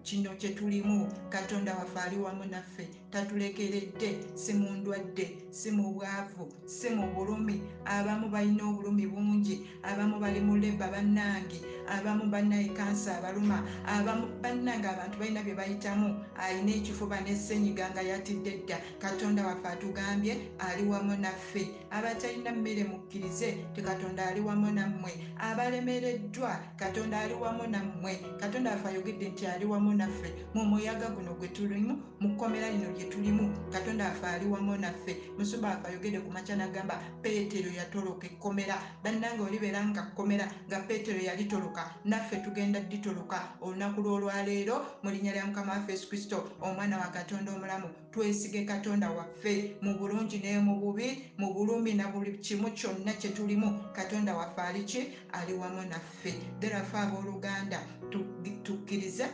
kino 0.09 0.31
kyetulimu 0.35 1.13
katonda 1.29 1.75
waffe 1.77 2.01
ali 2.01 2.17
wamu 2.17 2.45
naffe 2.45 2.89
tatulekeredde 3.11 4.19
si 4.35 4.53
mu 4.55 4.71
ndwadde 4.71 5.39
si 5.51 5.71
mu 5.71 5.93
bwavu 5.95 6.49
si 6.67 6.91
mu 6.91 7.07
bulumi. 7.15 7.63
Abamu 7.85 8.29
balina 8.29 8.65
obulumi 8.69 9.07
bungi 9.07 9.67
abamu 9.83 10.21
bali 10.21 10.41
mu 10.41 10.57
leba 10.57 10.89
bannange 10.89 11.61
abamu 11.89 12.29
bannaye 12.31 12.69
kansa 12.77 13.17
abaluma 13.19 13.65
abamu 13.87 14.27
bannange 14.43 14.87
abantu 14.89 15.19
balina 15.19 15.43
bye 15.43 15.55
bayitamu. 15.55 16.25
Alina 16.37 16.73
ekifuba 16.77 17.21
n'essenyiga 17.21 17.91
nga 17.91 18.03
yatidde 18.03 18.63
dda. 18.63 18.77
Katonda 18.99 19.47
waffe 19.47 19.69
atugambye 19.69 20.37
ali 20.59 20.85
wamu 20.85 21.17
naffe. 21.17 21.69
Abatalina 21.91 22.53
mmere 22.53 22.85
mukkirize 22.85 23.57
te 23.75 23.83
katonda 23.83 24.27
ali 24.29 24.41
wamu 24.41 24.71
nammwe. 24.73 25.13
Abalemereddwa 25.39 26.61
katonda 26.77 27.21
ali 27.21 27.35
wamu 27.35 27.67
nammwe. 27.67 28.21
Katonda 28.41 28.71
waffe 28.71 28.89
ayogedde 28.89 29.29
nti 29.29 29.47
ali 29.47 29.65
wamu 29.65 29.95
naffe. 29.95 30.35
Mu 30.55 30.65
muyaga 30.65 31.09
guno 31.11 31.35
gwe 31.35 31.49
tulimu 31.49 32.03
mu 32.21 32.29
kkomera 32.37 32.71
lino 32.71 32.93
lye 32.99 33.05
tulimu 33.07 33.55
katonda 33.73 34.05
waffe 34.09 34.27
ali 34.27 34.47
wamu 34.47 34.77
naffe. 34.77 35.17
Musumba 35.39 35.69
waffe 35.69 35.89
ayogedde 35.89 36.21
ku 36.21 36.31
makya 36.31 36.57
nagamba 36.57 36.99
peetero 37.23 37.71
yatoloka 37.71 38.27
ekkomera. 38.27 38.75
Bannange 39.05 39.43
olibeera 39.43 39.85
nga 39.87 40.03
kkomera 40.03 40.47
nga 40.67 40.81
peetero 40.81 41.21
yalitoloka 41.23 41.95
naffe 42.05 42.37
tugenda 42.43 42.81
ditoloka 42.81 43.39
olunaku 43.63 44.01
lw'olwaleero 44.03 44.77
mu 45.03 45.11
linnya 45.11 45.33
lya 45.33 45.47
mukama 45.47 45.73
waffe 45.73 45.93
yesu 45.93 46.09
kristo 46.09 46.51
omwana 46.61 46.99
wa 46.99 47.07
katonda 47.15 47.53
omulamu 47.53 47.89
twesige 48.11 48.65
katonda 48.65 49.11
waffe 49.11 49.77
mu 49.83 49.95
bulungi 49.99 50.39
ne 50.43 50.59
mu 50.59 50.81
bubi 50.81 51.33
mu 51.39 51.55
bulumi 51.55 51.95
na 51.95 52.09
buli 52.09 52.39
kimu 52.39 52.71
kyonna 52.75 53.13
kye 53.13 53.31
tulimu. 53.31 53.81
Katonda 53.93 54.35
waffe 54.35 54.61
ali 54.61 54.85
ki? 54.85 55.01
Ali 55.33 55.53
wamu 55.55 55.83
naffe. 55.87 56.35
Therefore 56.61 57.03
abooluganda 57.03 57.81
tukkirize 58.65 59.27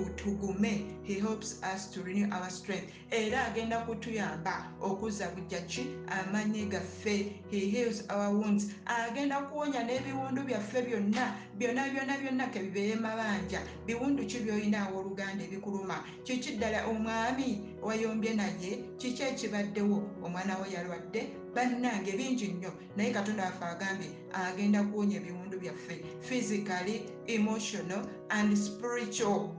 tugume. 0.00 0.84
He 1.04 1.14
helps 1.20 1.60
us 1.62 1.90
to 1.90 2.02
renew 2.02 2.30
our 2.32 2.50
strength. 2.50 2.92
Era 3.10 3.46
agenda 3.50 3.78
kutuyamba. 3.86 4.72
Okuzza 4.80 5.28
bujja 5.28 5.60
ki? 5.66 5.86
Amaanyi 6.08 6.66
gaffe. 6.70 7.32
He 7.50 7.58
heals 7.70 8.04
our 8.10 8.30
wounds. 8.34 8.66
Agenda 8.86 9.40
kuwonya 9.40 9.84
n'ebiwundu 9.84 10.42
byaffe 10.42 10.82
byonna. 10.82 11.34
Byonna 11.58 11.88
byonna 11.90 12.18
byonna 12.18 12.46
kebibeere 12.46 12.96
mabanja. 12.96 13.60
Biwundu 13.86 14.26
ki 14.26 14.38
byolina 14.38 14.88
awooluganda 14.88 15.44
ebikuluma? 15.44 16.04
Kiki 16.24 16.56
ddala 16.56 16.86
omwami 16.86 17.60
wayombye 17.82 18.34
naye? 18.34 18.78
Kiki 18.98 19.22
ekibaddewo? 19.22 20.02
Omwana 20.22 20.56
we 20.58 20.70
yalwadde? 20.74 21.26
Bannange 21.54 22.12
bingi 22.12 22.48
nnyo. 22.48 22.72
Naye 22.96 23.10
katonda 23.12 23.44
waffe 23.44 23.64
agambye 23.64 24.08
agenda 24.32 24.82
kuwonya 24.84 25.16
ebiwundu 25.16 25.58
byaffe. 25.60 26.04
Physically 26.20 27.02
emotional 27.26 28.06
and 28.30 28.56
spiritual 28.56 29.50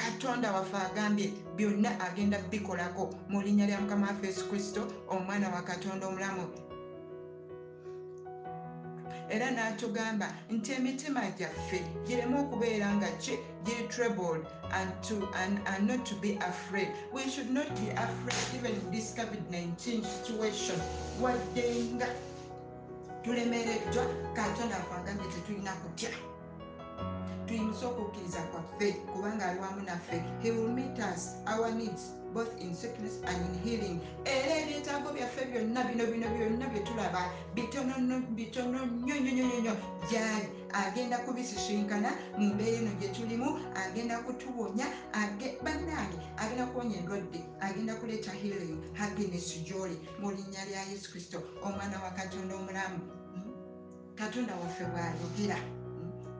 katonda 0.00 0.52
waffe 0.52 0.76
agambye 0.76 1.32
byonna 1.56 1.90
agenda 2.00 2.38
bikolako 2.50 3.14
mu 3.28 3.42
linnya 3.42 3.66
lya 3.66 3.80
mukama 3.80 4.06
waffe 4.06 4.26
yesu 4.26 4.48
kristo 4.48 4.80
omwana 5.08 5.48
wa 5.54 5.62
katonda 5.62 6.06
omulamu. 6.06 6.44
Era 9.30 9.50
n'atugamba 9.50 10.26
nti 10.50 10.72
emitima 10.72 11.22
gyaffe 11.38 11.78
gireme 12.06 12.36
okubeera 12.40 12.88
nga 12.96 13.08
ki 13.22 13.34
giri 13.64 13.84
troubled 13.88 14.42
and, 14.72 14.90
to, 15.06 15.16
and, 15.42 15.60
and 15.70 15.86
not 15.86 16.04
to 16.06 16.14
be 16.16 16.38
afraid. 16.52 16.88
We 17.12 17.22
should 17.32 17.50
not 17.50 17.68
be 17.80 17.90
afraid 18.06 18.42
even 18.56 18.72
in 18.80 18.90
this 18.90 19.14
covid-19 19.18 20.02
situation. 20.04 20.78
Waddenga 21.22 22.08
tulemereddwa 23.22 24.04
katonda 24.34 24.76
waffe 24.76 24.94
agambye 25.00 25.26
tetulina 25.32 25.72
kutya 25.72 26.10
tuyimuse 27.50 27.86
okukkiriza 27.86 28.40
kwaffe 28.50 28.92
kubanga 28.92 29.46
ali 29.46 29.60
wamu 29.60 29.82
naffe 29.82 30.22
he 30.42 30.50
will 30.50 30.68
meet 30.68 30.98
us 30.98 31.34
our 31.46 31.70
needs 31.74 32.02
both 32.34 32.62
in 32.62 32.74
sickness 32.74 33.18
and 33.26 33.38
in 33.46 33.54
healing. 33.64 34.00
Era 34.24 34.54
ebyetaago 34.62 35.10
byaffe 35.12 35.50
byonna 35.50 35.84
bino 35.84 36.06
bino 36.06 36.28
byonna 36.28 36.66
bye 36.68 36.80
tulaba 36.80 37.22
bitono 37.54 37.98
nnyo 38.86 39.14
nnyo 39.20 39.74
gyali 40.10 40.48
agenda 40.72 41.18
kubisisinkana 41.18 42.10
mu 42.38 42.54
mbeera 42.54 42.78
eno 42.78 42.92
gye 43.00 43.08
tulimu 43.08 43.58
agenda 43.74 44.18
kutuwonya 44.18 44.86
bannange 45.64 46.18
agenda 46.36 46.66
kuwonya 46.66 46.96
endwadde 46.98 47.40
agenda 47.60 47.94
kuleeta 47.94 48.30
healing. 48.30 48.78
Happiness 48.94 49.58
gyoli 49.66 49.98
mu 50.20 50.30
linnya 50.30 50.64
lya 50.70 50.82
yesu 50.90 51.10
kristo. 51.10 51.42
Omwana 51.62 51.98
wa 52.02 52.10
katonda 52.10 52.54
omulamu. 52.54 52.98
Katonda 54.14 54.54
waffe 54.54 54.84
bw'ayogera. 54.84 55.58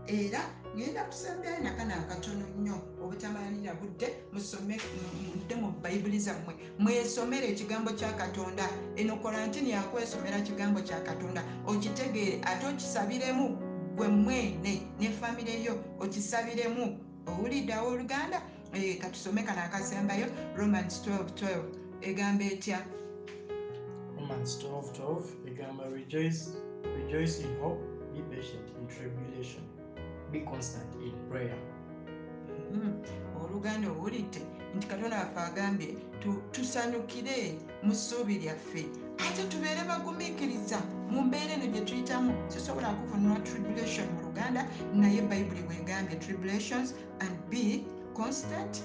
Era 0.06 0.60
ngenda 0.76 1.04
kusembera 1.04 1.59
nakana 1.59 1.94
akatono 1.96 2.44
nnyo 2.59 2.74
obutamalira 3.02 3.74
budde 3.74 4.09
mudde 4.33 5.54
mu 5.54 5.72
bayibuli 5.83 6.18
zammwe. 6.18 6.54
Mwesomere 6.78 7.48
ekigambo 7.48 7.90
kya 7.92 8.12
katonda. 8.12 8.68
Eno 8.96 9.16
kolantini 9.16 9.70
yakwesomera 9.70 10.40
kigambo 10.40 10.80
kya 10.80 11.00
katonda. 11.00 11.42
Okitegeere 11.66 12.40
ate 12.44 12.66
okisabiremu 12.66 13.59
gwe 13.96 14.09
mwene 14.09 14.83
ne 15.00 15.09
famire 15.11 15.62
yo 15.62 15.74
okisabiremu. 16.00 16.98
Owulidde 17.26 17.74
oluganda 17.74 18.42
katusome 19.00 19.42
kana 19.42 19.64
akasembayo 19.64 20.26
romans 20.56 21.02
1212 21.06 21.62
egamba 22.02 22.44
etya? 22.44 22.78
Romans 24.16 24.59
12 24.62 24.83
12 24.94 25.22
egamba 25.50 25.85
rejoice, 25.88 26.54
rejoice 26.96 27.40
in 27.42 27.59
hope, 27.61 27.80
be 28.14 28.20
patient 28.35 28.68
in 28.78 28.87
tribulation, 28.88 29.62
be 30.32 30.40
constant 30.40 30.94
in 31.04 31.12
prayer. 31.30 31.56
Mm, 32.72 33.02
oluganda 33.44 33.88
owulidde 33.88 34.40
nti 34.76 34.86
katonda 34.86 35.16
waffe 35.18 35.40
agambye 35.40 35.86
tu- 36.20 36.42
tusanyukire 36.52 37.58
mu 37.82 37.94
ssuubi 37.94 38.38
lyaffe. 38.38 38.86
Ate 39.18 39.42
tubeere 39.48 39.84
bagumiikiriza 39.88 40.78
mu 41.10 41.22
mbeera 41.22 41.52
eno 41.54 41.66
gye 41.66 41.80
tuyitamu. 41.80 42.34
Sisobola 42.48 42.88
kuvunula 42.94 43.40
tribulation 43.40 44.06
mu 44.14 44.20
luganda 44.26 44.66
naye 44.94 45.22
bayibuli 45.22 45.62
bwegambye 45.62 46.16
tribulations 46.18 46.94
and 47.20 47.30
be 47.50 47.84
constant 48.14 48.82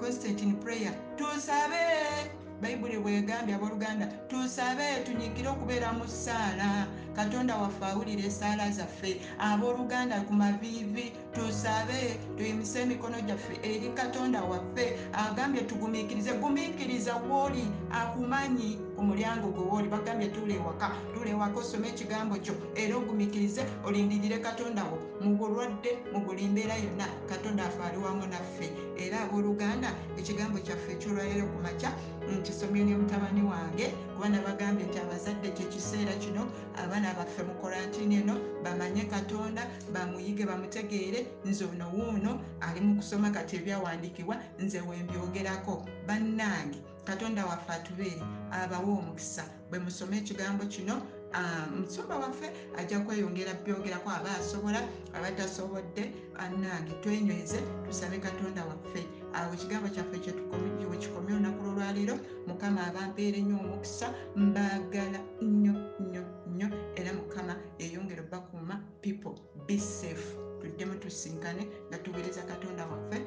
constant 0.00 0.42
in 0.42 0.54
prayer. 0.56 0.92
Tusabe! 1.16 2.30
Bayibuli 2.62 2.98
bwegambye 2.98 3.54
abooluganda 3.54 4.06
tusabe 4.06 5.02
tunyikire 5.04 5.48
okubeera 5.48 5.92
mu 5.92 6.04
ssaala 6.06 6.86
katonda 7.16 7.56
waffe 7.56 7.84
awulira 7.84 8.22
essaala 8.30 8.70
zaffe 8.70 9.10
abooluganda 9.38 10.20
ku 10.26 10.32
maviivi 10.32 11.12
tusabe 11.34 12.00
tuyimise 12.36 12.80
emikono 12.84 13.20
gyaffe 13.26 13.54
eri 13.62 13.88
katonda 13.98 14.40
waffe 14.50 14.84
agambye 15.12 15.62
tugumiikirize 15.68 16.32
gumiikiriza 16.32 17.14
wooli 17.28 17.64
akumanyi 18.00 18.78
ku 18.96 19.02
mulyango 19.02 19.48
gwe 19.52 19.64
wooli 19.64 19.88
bagambye 19.88 20.28
tuula 20.28 20.54
ewaka 20.54 20.88
tuula 21.14 21.30
ewaka 21.30 21.58
osome 21.60 21.88
ekigambo 21.88 22.36
kyo. 22.40 22.54
Era 22.74 22.96
ogumiikirize 22.96 23.62
olindirire 23.84 24.38
katonda 24.38 24.84
wo. 24.84 24.98
Mu 25.20 25.36
bulwadde 25.36 25.98
mu 26.12 26.20
buli 26.24 26.48
mbeera 26.48 26.74
yonna 26.76 27.06
katonda 27.28 27.64
affe 27.66 27.82
ali 27.82 27.98
wamu 27.98 28.26
naffe. 28.26 28.72
Era 28.96 29.20
abooluganda 29.24 29.92
ekigambo 30.18 30.58
kyaffe 30.58 30.92
ekyolwaliro 30.92 31.46
ku 31.46 31.58
makya 31.62 31.92
nkisomye 32.26 32.84
ne 32.84 32.96
mutabani 32.96 33.42
wange 33.42 33.86
kubana 34.14 34.40
bagambye 34.42 34.86
nti 34.86 34.98
abazadde 34.98 35.48
kyekiseera 35.50 36.12
kino 36.18 36.46
abaana 36.76 37.14
baffe 37.14 37.42
mu 37.42 37.54
kolantini 37.60 38.16
eno 38.24 38.34
bamanye 38.64 39.04
katonda 39.04 39.62
bamuyige 39.92 40.44
bamutegeere 40.44 41.26
nze 41.44 41.64
ono 41.64 41.86
wuuno 41.94 42.40
ali 42.60 42.80
mu 42.80 42.96
kusoma 42.96 43.30
kati 43.30 43.56
ebyawandiikibwa 43.56 44.36
nze 44.58 44.80
wembyogerako 44.80 45.84
bannange 46.06 46.78
katonda 47.06 47.46
waffe 47.46 47.72
atubeere 47.72 48.22
abawe 48.50 48.90
omukisa. 49.00 49.44
Bwe 49.70 49.78
musome 49.78 50.18
ekigambo 50.18 50.64
kino 50.66 50.94
ah, 51.32 51.66
musumba 51.80 52.16
waffe 52.18 52.50
ajja 52.78 53.00
kweyongera 53.00 53.54
byogerako 53.64 54.10
aba 54.10 54.30
asobola 54.38 54.80
abatasobodde 55.14 56.12
annange 56.38 56.92
twenyweze 57.02 57.58
tusabe 57.86 58.18
katonda 58.18 58.64
waffe. 58.64 59.02
Awo 59.34 59.54
ekigambo 59.54 59.88
kyaffe 59.88 60.18
kyekikomye 60.18 60.86
olunaku 61.16 61.62
lwolwaleero 61.64 62.16
mukama 62.46 62.86
abampeere 62.86 63.38
nnyo 63.42 63.56
omukisa 63.60 64.06
mbaagala 64.36 65.18
nnyo 65.42 65.74
nnyo 66.00 66.22
nnyo. 66.50 66.68
Era 66.96 67.12
mukama 67.12 67.54
yeyongera 67.78 68.22
obbakuuma 68.22 68.74
people 69.02 69.34
be 69.66 69.78
safe. 69.78 70.36
Tuddemu 70.60 70.94
tusinkane 70.98 71.68
nga 71.88 71.98
tuweereza 71.98 72.42
katonda 72.42 72.86
waffe 72.86 73.18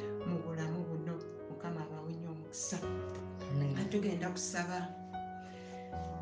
tugenda 3.89 4.29
kusaba 4.29 4.87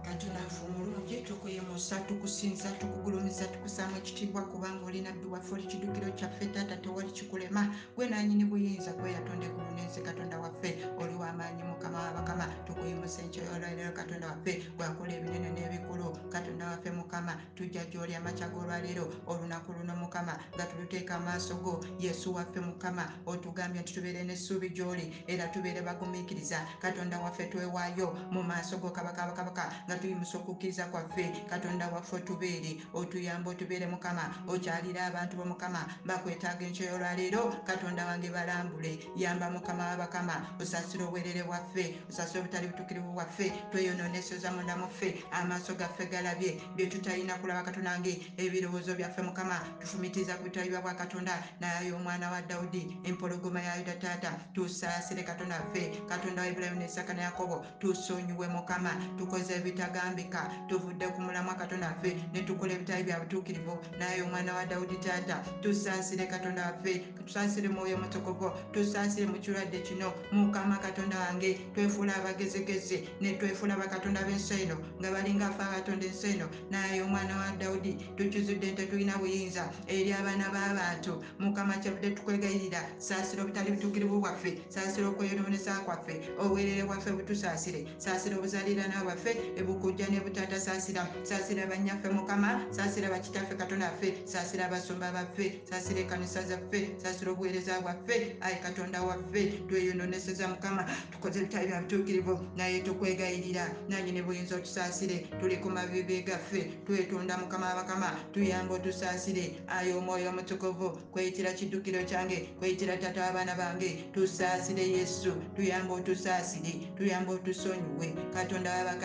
katonda 0.08 0.39
waffe 0.39 0.65
omulungi 0.65 1.22
tukuyimusa 1.22 2.00
tukusinza 2.00 2.72
tukugulumiza 2.72 3.48
tukusaamu 3.48 3.98
ekitiibwa 3.98 4.41
kubanga 4.41 4.86
oli 4.86 5.02
nabbi 5.02 5.26
waffe 5.26 5.54
oli 5.56 5.63
kiddukiro 5.67 6.12
kyaffe 6.12 6.46
taata 6.46 6.78
tewali 6.78 7.12
kikulema. 7.12 7.76
Gwe 7.96 8.08
nanyini 8.10 8.46
buyinza 8.46 8.93
gwe 8.93 9.12
yatonda 9.12 9.46
eggulu 9.46 9.72
n'ensi 9.76 10.02
katonda 10.02 10.39
waffe 10.39 10.70
oli 10.98 11.13
w'amaanyi 11.15 11.63
mukama 11.63 11.98
wabakama 12.02 12.46
tukuyimusa 12.65 13.22
enkyoyolwalero 13.22 13.91
katonda 13.91 14.28
waffe 14.28 14.63
gwakola 14.78 15.13
ebinene 15.13 15.50
n'ebikulu. 15.52 16.08
Katonda 16.32 16.65
waffe 16.72 16.91
mukama 16.91 17.34
tujja 17.56 17.86
gy'oli 17.91 18.15
amakya 18.15 18.48
g'olwaleero 18.48 19.06
olunaku 19.28 19.74
luno 19.74 19.96
mukama 19.96 20.39
nga 20.56 20.65
tuluteeka 20.65 21.15
amaaso 21.15 21.56
go. 21.56 21.84
Yesu 22.00 22.34
waffe 22.36 22.60
mukama 22.60 23.04
otugambye 23.26 23.82
nti 23.82 23.93
tubeere 23.93 24.24
n'essuubi 24.24 24.70
gy'oli 24.70 25.24
era 25.28 25.48
tubeere 25.48 25.82
bagumiikiriza. 25.82 26.60
Katonda 26.80 27.20
waffe 27.20 27.46
twewaayo 27.52 28.15
mu 28.32 28.43
maaso 28.43 28.78
go 28.78 28.89
kabaka 28.89 29.26
bakabaka 29.28 29.63
nga 29.86 29.97
tuyimusa 29.98 30.38
okukkiriza 30.38 30.86
kwaffe 30.86 31.26
katonda 31.50 31.88
waffe 31.88 32.16
otubeere 32.16 32.72
otuyamba 32.94 33.52
otubeere 33.52 33.88
mukama 33.88 34.24
okyalira 34.48 35.06
abantu 35.06 35.38
bo 35.38 35.46
mukama 35.46 35.82
bakwetaaga 36.06 36.66
enkyo 36.66 36.86
y'olwaleero 36.90 37.42
katonda 37.66 38.06
wange 38.06 38.30
balambule 38.30 39.00
yamba 39.16 39.50
mukama 39.50 39.84
wabakama 39.90 40.36
osaasire 40.62 41.04
obwerere 41.04 41.44
bwaffe 41.44 41.84
osaasire 42.10 42.40
obutali 42.40 42.68
butuukirivu 42.68 43.12
bwaffe 43.14 43.52
tweyonoonesa 43.72 44.52
munda 44.52 44.76
muffe 44.78 45.24
amaaso 45.32 45.74
gaffe 45.74 46.06
galabye 46.06 46.62
bye 46.76 46.88
tutalina 46.88 47.36
kulaba 47.36 47.64
katonda 47.64 47.92
wange 47.92 48.14
ebirowoozo 48.38 48.96
byaffe 48.96 49.22
mukama 49.22 49.60
tufumitiza 49.80 50.36
ku 50.38 50.44
bitalibwa 50.44 50.82
bwa 50.82 50.94
katonda 50.94 51.44
naye 51.60 51.92
omwana 51.92 52.32
wa 52.32 52.42
dawudi 52.42 52.98
empologoma 53.04 53.62
ya 53.62 53.76
yuda 53.78 53.96
taata 53.96 54.32
tusaasire 54.54 55.24
katonda 55.24 55.56
waffe 55.56 56.02
katonda 56.10 56.42
wa 56.42 56.48
ibulayimu 56.48 56.80
ne 56.80 56.86
isaka 56.86 57.14
ne 57.14 57.22
yakobo 57.22 57.66
tusonyiwe 57.80 58.48
mukama 58.48 58.92
tukoze 59.18 59.60
ebitagambika 59.88 60.52
tuvudde 60.67 61.08
ku 61.15 61.21
mulamwa 61.21 61.56
katonda 61.56 61.88
waffe 61.88 62.15
ne 62.34 62.41
tukola 62.41 62.73
ebitali 62.73 63.04
bya 63.04 63.19
butuukirivu. 63.19 63.78
Naye 64.00 64.21
omwana 64.21 64.54
wa 64.54 64.65
dawudi 64.65 64.95
taata 64.97 65.43
tusaasire 65.62 66.26
katonda 66.28 66.65
waffe 66.65 67.00
tusaasire 67.26 67.69
mwoyo 67.69 67.95
omutukuvu 67.95 68.52
tusaasire 68.73 69.28
mu 69.28 69.39
kirwadde 69.39 69.80
kino 69.82 70.13
mukama 70.32 70.78
katonda 70.78 71.19
wange 71.19 71.54
twefuula 71.73 72.15
abagezigezi 72.15 73.08
ne 73.21 73.34
twefuula 73.34 73.76
bakatonda 73.78 74.21
b'ensi 74.23 74.54
eno 74.63 74.78
nga 75.00 75.12
balinga 75.12 75.50
ffe 75.52 75.63
abatonda 75.63 76.06
ensi 76.06 76.28
eno. 76.28 76.50
Naye 76.71 77.02
omwana 77.02 77.38
wa 77.38 77.52
dawudi 77.58 77.93
tukizudde 78.15 78.71
nti 78.71 78.86
tulina 78.88 79.17
buyinza 79.17 79.69
eri 79.88 80.12
abaana 80.13 80.50
b'abantu. 80.52 81.23
Mukama 81.39 81.78
kyavudde 81.78 82.12
tukwegayirira 82.12 82.82
saasira 82.97 83.43
obutali 83.43 83.71
butuukirivu 83.71 84.19
bwaffe 84.19 84.62
saasira 84.69 85.08
okweyonoonesa 85.08 85.80
kwaffe 85.86 86.21
obwerere 86.39 86.84
bwaffe 86.84 87.12
butusaasire 87.12 87.88
saasira 87.97 88.38
obuzaaliranao 88.38 89.04
bwaffe 89.04 89.32
ebukujja 89.78 90.08
ne 90.10 90.20
butaata 90.20 90.60
saasira 90.60 91.08
saasira 91.24 91.66
bannyaffe 91.68 92.10
mukama 92.10 92.66
saasira 92.72 93.10
bakitaffe 93.10 93.56
katonda 93.56 93.86
waffe 93.86 94.13
saasira 94.26 94.66
abasumba 94.66 95.12
baffe 95.12 95.62
saasira 95.70 96.00
ekanisa 96.00 96.42
zaffe 96.44 96.90
saasira 96.98 97.32
obuweereza 97.32 97.82
bwaffe. 97.82 98.38
Ayi 98.42 98.56
katonda 98.63 99.02
waffe 99.02 99.46
tweyononeseza 99.70 100.48
mukama 100.48 100.86
tukoze 101.12 101.40
ebitali 101.40 101.68
bya 101.68 101.82
butuukirivu 101.82 102.40
naye 102.56 102.80
tukwegayirira 102.80 103.70
nanyini 103.90 104.22
buyinza 104.22 104.56
otusaasire 104.56 105.28
tuli 105.40 105.58
ku 105.58 105.70
mabibi 105.70 106.22
gaffe 106.24 106.62
twetonda 106.86 107.38
mukama 107.38 107.76
bakama 107.76 108.10
tuyamba 108.34 108.74
otusaasire. 108.74 109.62
Ayi 109.68 109.94
omwoyo 109.94 110.30
omutukuvu 110.30 110.90
kweyitira 111.13 111.54
kiddukiro 111.54 112.04
kyange 112.04 112.50
kweyitira 112.60 112.98
tata 112.98 113.22
w'abaana 113.22 113.56
bange 113.56 114.10
tusaasire 114.13 114.90
yesu 114.90 115.32
tuyamba 115.56 115.94
otusaasire 115.94 116.72
tuyamba 116.98 117.32
otusonyiwe. 117.34 118.08
Katonda 118.34 118.72
waba 118.78 118.96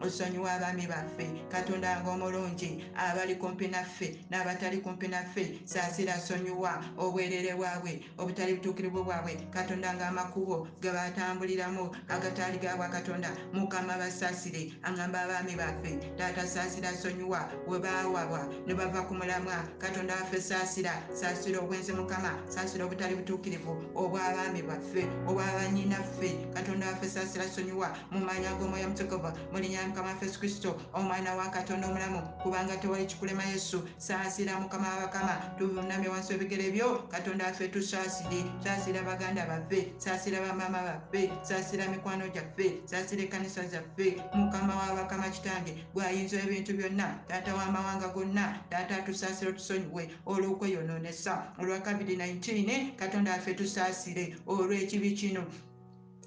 osonyiwe 0.00 0.50
abaami 0.50 0.86
baffe 0.86 1.26
katonda 1.48 1.88
wange 1.96 2.10
omulungi 2.10 2.84
abali 2.96 3.34
kumpi 3.36 3.68
naffe 3.68 4.20
n'abatali 4.30 4.78
kumpi 4.80 5.08
naffe 5.08 5.60
saasira 5.64 6.14
asonyiwa 6.14 6.82
obwerere 6.98 7.54
bwabwe 7.56 8.00
obutali 8.18 8.54
butuukirivu 8.54 9.04
bwabwe. 9.04 9.34
Katonda 9.50 9.94
ng'amakubo 9.94 10.68
ge 10.82 10.90
batambuliramu 10.92 11.90
agataali 12.08 12.58
gabwa 12.58 12.88
katonda 12.88 13.30
mukama 13.52 13.96
basaasire. 13.98 14.72
Aŋŋamba 14.82 15.18
abaami 15.24 15.54
baffe 15.56 15.90
taata 16.18 16.46
saasira 16.46 16.88
asonyiwa 16.90 17.48
we 17.66 17.78
baawabwa 17.78 18.48
ne 18.66 18.74
bava 18.74 19.02
ku 19.08 19.14
mulamwa. 19.14 19.56
Katonda 19.78 20.14
waffe 20.14 20.40
saasira 20.40 20.92
saasira 21.14 21.60
obwenzi 21.60 21.92
mukama 21.92 22.30
saasira 22.48 22.84
obutali 22.84 23.14
butuukirivu 23.14 23.72
obw'abaami 23.94 24.62
baffe 24.62 25.06
obw'abanyinaffe 25.28 26.30
katonda 26.54 26.86
waffe 26.86 27.08
saasira 27.08 27.44
asonyiwa 27.44 27.88
mu 28.10 28.20
maanyi 28.20 28.46
ag'omwoyo 28.46 28.86
omutukuvu 28.86 29.30
mu 29.52 29.58
lya 29.76 29.86
mukama 29.88 30.08
waffe 30.08 30.26
yesu 30.26 30.38
kristo 30.40 30.80
omwana 30.92 31.34
wa 31.34 31.46
katonda 31.50 31.88
omulamu 31.88 32.22
kubanga 32.42 32.76
tewali 32.76 33.06
kikulema 33.06 33.44
yesu 33.44 33.88
saasira 33.98 34.60
mukama 34.60 34.88
wabakama 34.88 35.36
tuvunamye 35.58 36.08
wansi 36.08 36.32
w'ebigere 36.32 36.70
byo 36.70 36.98
katonda 37.10 37.46
waffe 37.46 37.68
tusaasire 37.68 38.44
saasira 38.64 39.02
baganda 39.02 39.46
baffe 39.46 39.92
saasira 39.98 40.40
bamama 40.40 40.82
baffe 40.82 41.30
saasira 41.42 41.88
mikwano 41.88 42.28
gyaffe 42.28 42.80
saasira 42.84 43.22
ekkanisa 43.22 43.62
zaffe 43.68 44.16
mukama 44.34 44.76
wabakama 44.76 45.28
kitange 45.28 45.84
gwayinza 45.94 46.36
ebintu 46.40 46.72
byonna 46.72 47.18
taata 47.28 47.54
w'amawanga 47.54 48.08
gonna 48.08 48.60
taata 48.70 49.02
tusaasire 49.02 49.50
otusonyiwe 49.50 50.10
olw'okweyonoonesa. 50.26 51.32
Olwa 51.58 51.78
covid-19 51.78 52.96
katonda 52.96 53.32
waffe 53.32 53.54
tusaasire 53.54 54.36
olw'ekibi 54.46 55.10
kino 55.10 55.44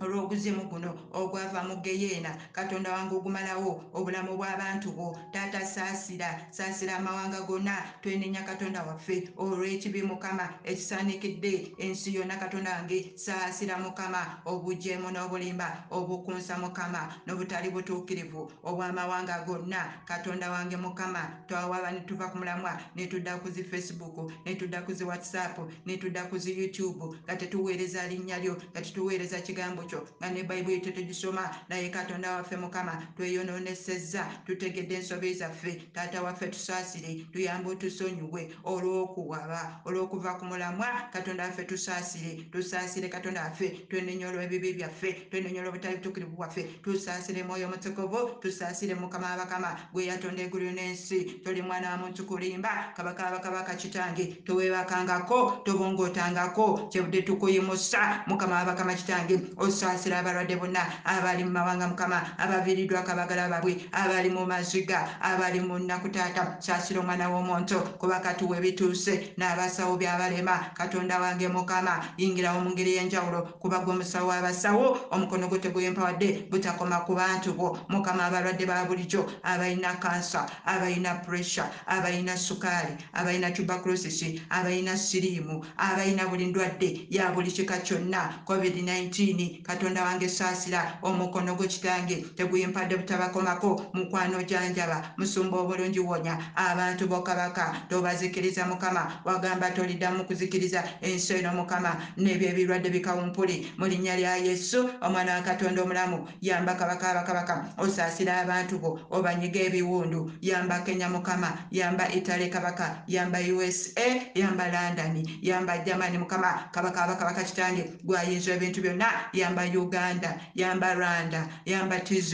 olw'oguzimu 0.01 0.63
guno 0.69 0.91
ogwava 1.13 1.63
mu 1.63 1.75
geyeena 1.83 2.31
katonda 2.53 2.91
wange 2.91 3.15
ogumalawo 3.15 3.71
obulamu 3.93 4.37
bw'abantu 4.37 4.91
bo. 4.91 5.17
Taata 5.33 5.65
saasira 5.65 6.47
saasira 6.51 6.97
amawanga 6.97 7.41
gonna 7.47 7.75
twenenya 8.01 8.41
katonda 8.43 8.83
waffe 8.83 9.29
olw'ekibi 9.37 10.01
mukama 10.03 10.45
ekisaanikidde 10.63 11.73
ensi 11.77 12.15
yonna 12.15 12.37
katonda 12.37 12.71
wange 12.75 13.13
saasira 13.15 13.77
mukama 13.77 14.41
obujeemu 14.45 15.11
n'obulimba 15.11 15.87
obukunsa 15.91 16.57
mukama 16.57 17.01
n'obutali 17.25 17.69
butuukirivu 17.69 18.51
obw'amawanga 18.63 19.43
gonna. 19.45 19.81
Katonda 20.05 20.51
wange 20.51 20.77
mukama 20.77 21.21
twawaba 21.47 21.91
ne 21.91 21.99
tuva 22.07 22.27
ku 22.31 22.37
mulamwa 22.37 22.79
ne 22.95 23.07
tudda 23.07 23.37
ku 23.41 23.49
zi 23.49 23.63
facebook 23.63 24.31
ne 24.45 24.55
tudda 24.55 24.81
ku 24.81 24.93
zi 24.93 25.03
whatsapp 25.03 25.57
ne 25.85 25.97
tudda 25.97 26.23
ku 26.29 26.37
zi 26.37 26.55
youtube 26.59 27.17
nga 27.25 27.35
tetuweereza 27.35 28.07
linnya 28.07 28.39
lyo 28.39 28.55
nga 28.71 28.81
tetuweereza 28.81 29.41
kigambo 29.41 29.83
kyo 29.89 30.05
nga 30.21 30.29
ne 30.29 30.43
bayibuli 30.43 30.79
tetugisoma 30.81 31.49
naye 31.69 31.89
katonda 31.89 32.35
waffe 32.35 32.55
mukama 32.57 32.93
tweyonoonesezza 33.17 34.23
tutegedde 34.45 34.95
ensobi 34.95 35.33
zaffe. 35.33 35.81
Taata 35.93 36.21
waffe 36.21 36.47
tusaasire 36.47 37.25
tuyambe 37.33 37.69
otusonyiwe 37.69 38.41
olw'okuwaba 38.63 39.81
olw'okuva 39.85 40.33
ku 40.39 40.45
mulamwa 40.45 40.87
katonda 41.13 41.43
waffe 41.43 41.63
tusaasire. 41.65 42.45
Tusaasire 42.51 43.09
katonda 43.09 43.41
waffe 43.43 43.69
twenenya 43.89 44.29
olw'ebibi 44.29 44.73
byaffe 44.73 45.11
twenenya 45.31 45.61
olw'obutali 45.61 45.95
butuukirivu 45.97 46.35
bwaffe. 46.35 46.63
Tusaasire 46.83 47.43
mwoyo 47.43 47.67
omutukuvu 47.67 48.39
tusaasire 48.41 48.95
mukama 48.95 49.29
wabakama 49.31 49.75
gwe 49.93 50.05
yatonda 50.05 50.43
eggulu 50.43 50.71
n'ensi 50.71 51.23
toli 51.43 51.61
mwana 51.61 51.91
wa 51.91 51.97
muntu 51.97 52.25
kulimba 52.25 52.93
kabaka 52.95 53.25
wabakabaka 53.25 53.75
kitange. 53.75 54.25
Toweebakangako 54.45 55.61
tobongootangako 55.65 56.89
kyebudde 56.91 57.21
tukuyimusa 57.21 58.23
mukama 58.27 58.55
wabakama 58.55 58.93
kitange 58.93 59.37
osaasira 59.79 60.19
abalwadde 60.19 60.55
bonna 60.59 60.83
abali 61.05 61.43
mu 61.43 61.51
mawanga 61.51 61.87
mukama 61.87 62.19
abaviiriddwa 62.37 62.99
akabagala 62.99 63.47
babwe 63.47 63.87
abali 63.91 64.29
mu 64.29 64.45
maziga 64.45 65.07
abali 65.21 65.59
mu 65.59 65.79
nnaku 65.79 66.09
taata 66.11 66.57
saasira 66.59 66.99
omwana 66.99 67.29
w'omuntu 67.31 67.79
kuba 67.97 68.19
katuwa 68.19 68.57
ebituuse 68.59 69.33
n'abasawo 69.39 69.95
byabalema. 69.97 70.75
Katonda 70.75 71.19
wange 71.19 71.47
mukama 71.47 72.03
yingirawo 72.17 72.59
mu 72.59 72.69
ngeri 72.75 72.99
y'enjawulo 72.99 73.55
kuba 73.61 73.79
gwe 73.79 73.93
omusawo 73.95 74.27
w'abasawo 74.27 75.07
omukono 75.15 75.47
gwo 75.47 75.57
teguyempadde 75.57 76.51
butakoma 76.51 76.99
ku 77.07 77.15
bantu 77.15 77.53
bo. 77.55 77.79
Mukama 77.87 78.27
abalwadde 78.27 78.65
ba 78.67 78.83
bulijjo 78.83 79.23
abalina 79.43 79.95
kansa 79.95 80.43
abalina 80.65 81.23
puresha 81.23 81.71
abalina 81.87 82.35
sukaali 82.35 82.99
abalina 83.13 83.51
tubakulosis 83.51 84.43
abalina 84.49 84.97
siriimu 84.97 85.63
abalina 85.77 86.27
buli 86.27 86.45
ndwadde 86.51 87.07
ya 87.09 87.31
buli 87.31 87.51
kika 87.51 87.77
kyonna. 87.79 88.43
Covid-19 88.45 89.63
katonda 89.69 90.03
wange 90.03 90.29
saasira 90.29 90.97
omukono 91.03 91.53
gwo 91.55 91.67
kitange 91.67 92.15
teguyimpadde 92.35 92.97
butabakomako 92.97 93.85
mukwano 93.93 94.41
janjaba 94.43 95.13
musumba 95.17 95.57
obulungi 95.61 95.99
wonya. 95.99 96.37
Abantu 96.55 97.07
bokabaka 97.07 97.85
tobazikiriza 97.89 98.65
mukama 98.65 99.21
wagamba 99.25 99.69
toliddamu 99.69 100.25
kuzikiriza 100.25 100.83
ensi 101.01 101.33
eno 101.33 101.53
mukama 101.53 101.91
n'ebyo 102.17 102.49
ebirwadde 102.49 102.89
bikawumpuli. 102.89 103.73
Mu 103.77 103.85
linnya 103.85 104.17
lya 104.17 104.37
yesu 104.37 104.89
omwana 105.01 105.35
wa 105.35 105.41
katonda 105.41 105.83
omulamu 105.83 106.27
yamba 106.41 106.73
kabaka 106.73 107.11
abakabaka 107.11 107.73
osaasira 107.77 108.41
abantu 108.41 108.79
bo 108.79 108.99
obanyiga 109.11 109.59
ebiwundu. 109.69 110.31
Yamba 110.41 110.79
kenya 110.81 111.09
mukama 111.09 111.53
yamba 111.71 112.09
itale 112.09 112.49
kabaka 112.49 113.03
yamba 113.07 113.37
usa 113.37 114.01
yamba 114.33 114.65
london 114.73 115.21
yamba 115.41 115.77
germany 115.85 116.17
mukama 116.17 116.69
kabaka 116.71 117.03
abakabaka 117.03 117.43
kitange 117.43 117.83
gwayinza 118.03 118.53
ebintu 118.57 118.81
byonna 118.81 119.29
yamba 119.33 119.58
yamba 119.65 119.79
uganda 119.81 120.39
yamba 120.55 120.93
rwanda 120.93 121.47
yamba 121.65 121.99
tz 121.99 122.33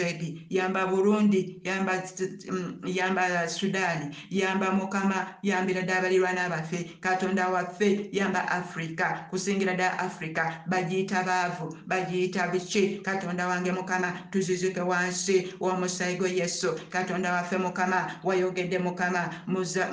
yamba 0.49 0.87
burundi 0.87 1.61
yamba, 1.63 2.03
yamba 2.85 3.47
sudaani 3.49 4.15
yamba 4.29 4.71
mukama 4.71 5.35
yambira 5.43 5.81
ddala 5.81 6.01
balirwana 6.01 6.49
baffe 6.49 6.97
katonda 7.01 7.49
waffe 7.49 8.09
yamba 8.11 8.47
afrika 8.49 9.27
kusingira 9.29 9.73
ddala 9.73 9.99
afrika 9.99 10.63
bagiyita 10.67 11.23
baavu 11.23 11.77
bagiyita 11.87 12.47
biki? 12.51 13.01
Katonda 13.03 13.47
wange 13.47 13.71
mukama 13.71 14.11
tuzizike 14.31 14.81
wansi 14.81 15.53
w'omusayi 15.59 16.17
gwe 16.17 16.31
yesu. 16.35 16.75
Katonda 16.89 17.33
waffe 17.33 17.57
mukama 17.57 18.11
wayogedde 18.23 18.77
mukama 18.79 19.29
muza 19.47 19.89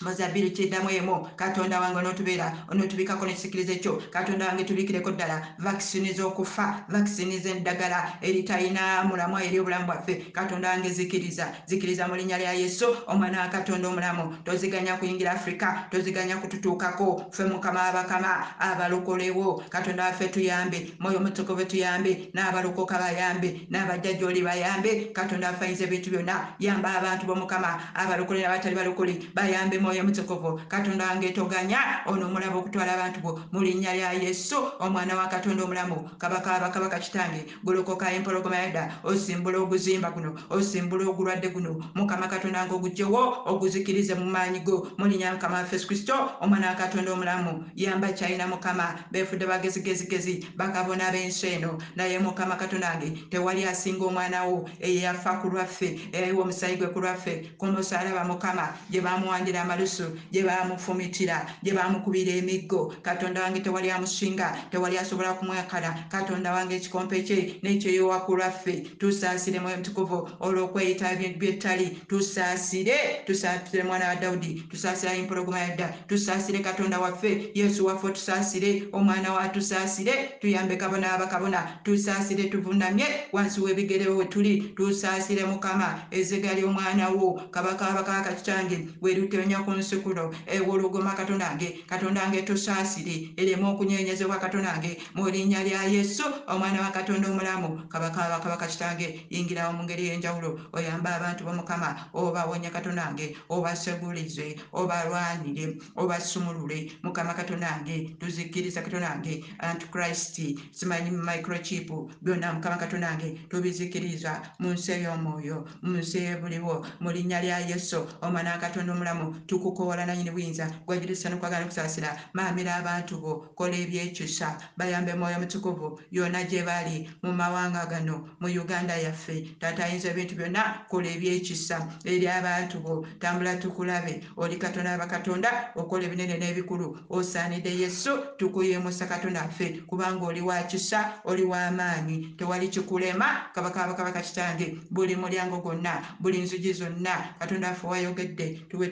muzabiri 0.00 0.50
kiddamu 0.50 0.90
emu 0.90 1.28
katonda 1.36 1.80
wange 1.80 1.98
onotubeera 1.98 2.52
onotubikako 2.70 3.26
nekisikiriza 3.26 3.72
ekyo 3.72 4.02
katonda 4.10 4.46
wange 4.48 4.64
tubikireko 4.64 5.10
ddala. 5.10 5.46
Vakisini 5.58 6.12
z'okufa 6.12 6.84
vakisini 6.88 7.38
z'eddagala 7.38 8.18
eritalina 8.22 9.04
mulamu 9.04 9.38
eri 9.38 9.58
obulamu 9.58 9.86
bwaffe 9.86 10.14
katonda 10.32 10.68
wange 10.70 10.90
zikiriza. 10.90 11.48
Zikiriza 11.66 12.08
mu 12.08 12.16
linnya 12.16 12.38
lya 12.38 12.52
yesu 12.52 12.86
omwana 13.06 13.40
wa 13.40 13.48
katonda 13.48 13.88
omulamu. 13.88 14.36
Toziganya 14.44 14.96
kuyingira 14.96 15.32
afurika 15.32 15.86
toziganya 15.90 16.36
kututuukako 16.36 17.26
ffe 17.32 17.44
mukama 17.44 17.82
abakama 17.82 18.58
abalokolewo 18.60 19.62
katonda 19.68 20.04
waffe 20.04 20.28
tuyambe 20.28 20.92
mwoyo 20.98 21.20
mutukuvu 21.20 21.64
tuyambe 21.64 22.30
n'abalokoka 22.34 22.98
bayambe 22.98 23.66
n'abajja 23.70 24.12
gy'oli 24.12 24.42
bayambe. 24.42 25.10
Katonda 25.12 25.48
waffe 25.48 25.64
ayinza 25.64 25.84
ebintu 25.84 26.10
byonna 26.10 26.54
yamba 26.58 26.94
abantu 26.98 27.26
b'omukama 27.26 27.94
abalokole 27.94 28.42
n'abatali 28.42 28.74
balokole 28.76 29.18
bayambe 29.34 29.78
mwoyo 29.88 30.04
mutukuvu 30.04 30.60
katonda 30.68 31.06
wange 31.06 31.30
toganya 31.32 31.78
ono 32.06 32.26
omulaba 32.26 32.56
okutwala 32.60 32.92
abantu 32.92 33.20
bo. 33.20 33.40
Mu 33.52 33.62
linnya 33.62 33.94
lya 33.96 34.12
yesu 34.12 34.56
omwana 34.80 35.16
wa 35.16 35.28
katonda 35.28 35.64
omulamu. 35.64 36.10
Kabaka 36.18 36.56
abakabaka 36.56 36.98
kitange 36.98 37.46
golokoka 37.64 38.12
empologoma 38.12 38.56
yadda 38.56 39.00
osimbula 39.04 39.58
oguzimba 39.58 40.10
guno 40.10 40.36
osimbula 40.50 41.08
ogulwadde 41.08 41.48
guno. 41.48 41.80
Mukama 41.94 42.28
katonda 42.28 42.60
wange 42.60 42.74
ogugjewo 42.74 43.44
oguzikirize 43.46 44.14
mu 44.14 44.26
maanyi 44.28 44.60
go. 44.60 44.88
Mu 44.98 45.06
linnya 45.06 45.32
mukama 45.32 45.56
waffe 45.56 45.76
yesu 45.76 45.86
kristo 45.88 46.32
omwana 46.40 46.68
wa 46.68 46.74
katonda 46.74 47.12
omulamu. 47.12 47.64
Yamba 47.74 48.12
kyalina 48.12 48.46
mukama 48.46 48.94
beefudde 49.10 49.46
bagezigezigezi 49.46 50.52
bakabona 50.56 51.10
b'ensi 51.10 51.46
eno. 51.46 51.78
Naye 51.96 52.18
mukama 52.18 52.56
katonda 52.56 52.90
wange 52.90 53.10
tewali 53.30 53.64
asinga 53.64 54.04
omwana 54.04 54.44
wo 54.44 54.68
eyeyafa 54.80 55.40
ku 55.40 55.48
lwaffe 55.48 55.96
eyayiwa 56.12 56.42
omusayi 56.44 56.76
gwe 56.76 56.88
ku 56.92 57.00
lwaffe. 57.00 57.52
Ku 57.56 57.66
musalaba 57.66 58.24
mukama 58.24 58.68
gye 58.90 59.00
bamuwandira 59.00 59.64
amalusu 59.78 60.12
gye 60.32 60.42
bamufumitira 60.42 61.46
gye 61.62 61.72
bamukubira 61.72 62.32
emiggo. 62.32 62.92
Katonda 63.02 63.42
wange 63.42 63.60
tewali 63.60 63.90
amusinga 63.90 64.56
tewali 64.70 64.98
asobola 64.98 65.34
kumwekala 65.34 65.94
katonda 66.10 66.52
wange 66.52 66.74
ekikompe 66.76 67.22
kye 67.22 67.60
nekyeyowa 67.62 68.20
ku 68.26 68.36
lwaffe. 68.36 68.82
Tusaasire 68.98 69.60
mwoyo 69.60 69.76
mutukuvu 69.76 70.28
olw'okweyita 70.40 71.14
byettali 71.38 71.98
tusaasire 72.08 73.22
tusaasire 73.26 73.82
mwana 73.82 74.08
wa 74.08 74.16
dawudi 74.16 74.62
tusaasire 74.70 75.18
empologoma 75.18 75.60
yadda. 75.60 75.94
Tusaasire 76.08 76.58
katonda 76.58 76.98
waffe 76.98 77.50
yesu 77.54 77.86
waffe 77.86 78.06
otusaasire. 78.06 78.88
Omwana 78.92 79.32
wa 79.32 79.48
tusaasire. 79.48 80.38
Tuyambe 80.40 80.76
kabona 80.76 81.12
abakabona 81.12 81.78
tusaasire 81.84 82.44
tuvunamye 82.50 83.06
wansi 83.32 83.60
w'ebigere 83.60 84.06
we 84.08 84.24
tuli. 84.24 84.72
Tusaasire 84.76 85.44
mukama 85.44 86.02
ezega 86.10 86.54
ly'omwana 86.54 87.08
wo. 87.08 87.40
Kabaka 87.50 87.88
abakaka 87.88 88.32
kitange 88.34 88.88
werutenya 89.02 89.58
ku 89.68 89.74
nsi 89.76 89.96
kuno. 90.00 90.32
Ewolugoma 90.46 91.12
katonda 91.12 91.48
wange 91.48 91.84
katonda 91.86 92.22
wange 92.22 92.42
tusaasire. 92.42 93.34
Ereme 93.36 93.66
okunyenyezebwa 93.68 94.38
katonda 94.40 94.72
wange 94.72 94.96
mu 95.14 95.28
linnya 95.28 95.60
lya 95.62 95.84
yesu 95.84 96.24
omwana 96.48 96.80
wa 96.80 96.90
katonda 96.90 97.28
omulamu. 97.28 97.84
Kabaka 97.88 98.24
abakabaka 98.24 98.66
kitange 98.66 99.26
yingirawo 99.30 99.72
mu 99.76 99.84
ngeri 99.84 100.08
y'enjawulo 100.08 100.60
oyambe 100.72 101.08
abantu 101.10 101.44
b'omukama 101.44 102.08
obawonya 102.14 102.70
katonda 102.70 103.04
wange 103.04 103.36
obasegulize 103.48 104.56
obalwanire 104.72 105.76
obasumulule 105.96 106.92
mukama 107.02 107.34
katonda 107.34 107.66
wange 107.68 108.16
tuzikkiriza 108.20 108.82
katonda 108.82 109.10
wange 109.10 109.44
antikrist 109.58 110.40
simanyi 110.72 111.10
microchip 111.10 111.90
byonna 112.22 112.52
mukama 112.52 112.76
katonda 112.76 113.08
wange 113.08 113.40
tubizikiriza 113.50 114.42
mu 114.58 114.72
nsi 114.72 114.92
ey'omwoyo 114.92 115.66
mu 115.82 115.98
nsi 115.98 116.18
ebuliwo 116.32 116.86
mu 117.00 117.10
linnya 117.12 117.40
lya 117.42 117.58
yesu 117.68 118.06
omwana 118.22 118.52
wa 118.52 118.58
katonda 118.58 118.92
omulamu 118.92 119.34
tukukoola 119.58 120.06
nanyini 120.06 120.30
buyinza 120.30 120.70
gwajulisa 120.86 121.28
nokwagala 121.28 121.66
okusaasira 121.66 122.10
maamira 122.32 122.76
abantu 122.78 123.18
bo 123.18 123.32
kola 123.58 123.74
ebyekisa 123.74 124.48
bayambe 124.78 125.14
mwoyo 125.14 125.38
mutukuvu 125.42 126.00
yonna 126.12 126.44
gye 126.44 126.62
bali 126.62 127.10
mu 127.22 127.32
mawanga 127.32 127.86
gano 127.90 128.28
mu 128.40 128.46
uganda 128.46 128.94
yaffe. 128.94 129.56
Taata 129.58 129.84
ayinza 129.84 130.10
ebintu 130.10 130.34
byonna 130.38 130.86
kola 130.88 131.08
ebyekisa 131.10 131.76
eri 132.04 132.26
abantu 132.28 132.78
bo. 132.80 133.06
Tambula 133.18 133.56
tukulabe 133.56 134.22
oli 134.36 134.56
katonda 134.56 134.94
abakatonda 134.94 135.50
okola 135.74 136.04
ebinene 136.06 136.38
n'ebikulu. 136.38 137.10
Osaanidde 137.10 137.70
yesu 137.82 138.10
tukuyemusa 138.38 139.06
katonda 139.06 139.42
waffe 139.42 139.82
kubanga 139.86 140.26
oli 140.26 140.40
wa 140.40 140.62
kisa 140.62 141.20
oli 141.24 141.42
w'amaanyi 141.42 142.34
tewali 142.38 142.68
kikulema 142.68 143.50
kabaka 143.54 143.84
abakabaka 143.84 144.22
kitange 144.22 144.78
buli 144.90 145.16
mulyango 145.16 145.58
gwonna 145.58 146.02
buli 146.20 146.38
nzigi 146.38 146.72
zonna 146.72 147.34
katonda 147.38 147.68
waffe 147.68 147.86
wayogedde 147.86 148.62
tuwe 148.70 148.86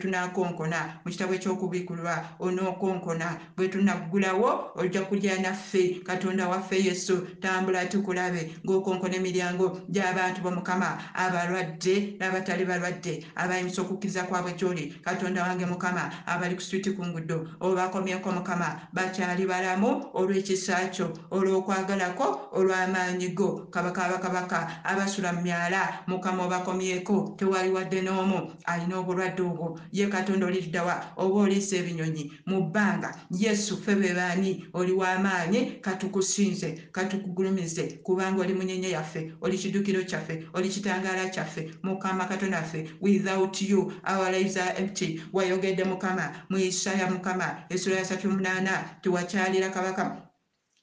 tunakonkona 0.57 1.01
mu 1.05 1.11
kitabo 1.11 1.35
ekyokubikulwa 1.35 2.15
onookonkona 2.41 3.29
bwe 3.57 3.69
tunaggulawo 3.69 4.73
ojja 4.75 5.03
kulya 5.05 5.39
naffe 5.39 6.01
katonda 6.05 6.49
waffe 6.49 6.77
yesu 6.85 7.27
tambula 7.41 7.87
tukulabe 7.87 8.57
ng'okonkona 8.65 9.17
emiryango 9.17 9.81
gy'abantu 9.89 10.41
b'omukama 10.43 10.89
abalwadde 11.15 12.17
n'abatali 12.19 12.65
balwadde 12.65 13.25
abayimusa 13.37 13.83
okukkiriza 13.83 14.25
kwabwe 14.29 14.53
gy'oli 14.59 14.85
katonda 15.05 15.43
wange 15.43 15.67
mukama 15.67 16.11
abali 16.27 16.55
ku 16.57 16.63
switi 16.63 16.91
ku 16.93 17.05
nguddo 17.05 17.47
obakomyeko 17.61 18.33
mukama 18.33 18.89
bakyali 18.93 19.47
balamu 19.47 20.11
olw'ekisa 20.15 20.91
kyo 20.91 21.13
olw'okwagalako 21.31 22.57
olw'amaanyi 22.57 23.29
go 23.37 23.69
kabaka 23.71 24.05
abakabaka 24.07 24.59
abasula 24.85 25.33
mu 25.33 25.41
myala 25.43 26.03
mukama 26.07 26.45
obakomyeko 26.47 27.37
tewali 27.39 27.71
wadde 27.71 28.01
n'omu 28.03 28.53
alina 28.65 28.99
obulwadde 28.99 29.43
obwo. 29.43 29.79
Ye 29.93 30.07
katonda 30.09 30.36
oliddawa 30.45 31.05
oba 31.17 31.41
oliisa 31.41 31.77
ebinyonyi 31.77 32.33
mu 32.47 32.61
bbanga 32.63 33.15
yesu 33.31 33.77
ffe 33.77 33.95
be 33.95 34.15
baani 34.15 34.67
oli 34.75 34.93
w'amaanyi 34.93 35.61
katukusinze 35.81 36.89
katukugulumize 36.93 37.83
kubanga 38.03 38.41
oli 38.43 38.55
munyenye 38.55 38.91
yaffe 38.91 39.33
oli 39.41 39.59
kiddukiro 39.59 40.03
kyaffe 40.05 40.47
oli 40.55 40.69
kitangaala 40.69 41.29
kyaffe 41.29 41.71
mukama 41.83 42.25
katonda 42.25 42.57
waffe 42.59 42.91
without 43.01 43.63
you 43.63 43.93
our 44.05 44.31
lives 44.31 44.57
are 44.57 44.79
empty 44.79 45.23
wayogedde 45.33 45.85
mukama 45.85 46.35
mu 46.51 46.59
isaya 46.59 47.11
mukama 47.11 47.65
essula 47.69 47.97
ya 47.97 48.05
38 48.05 49.01
tiwakyalira 49.01 49.69
kabaka 49.71 50.26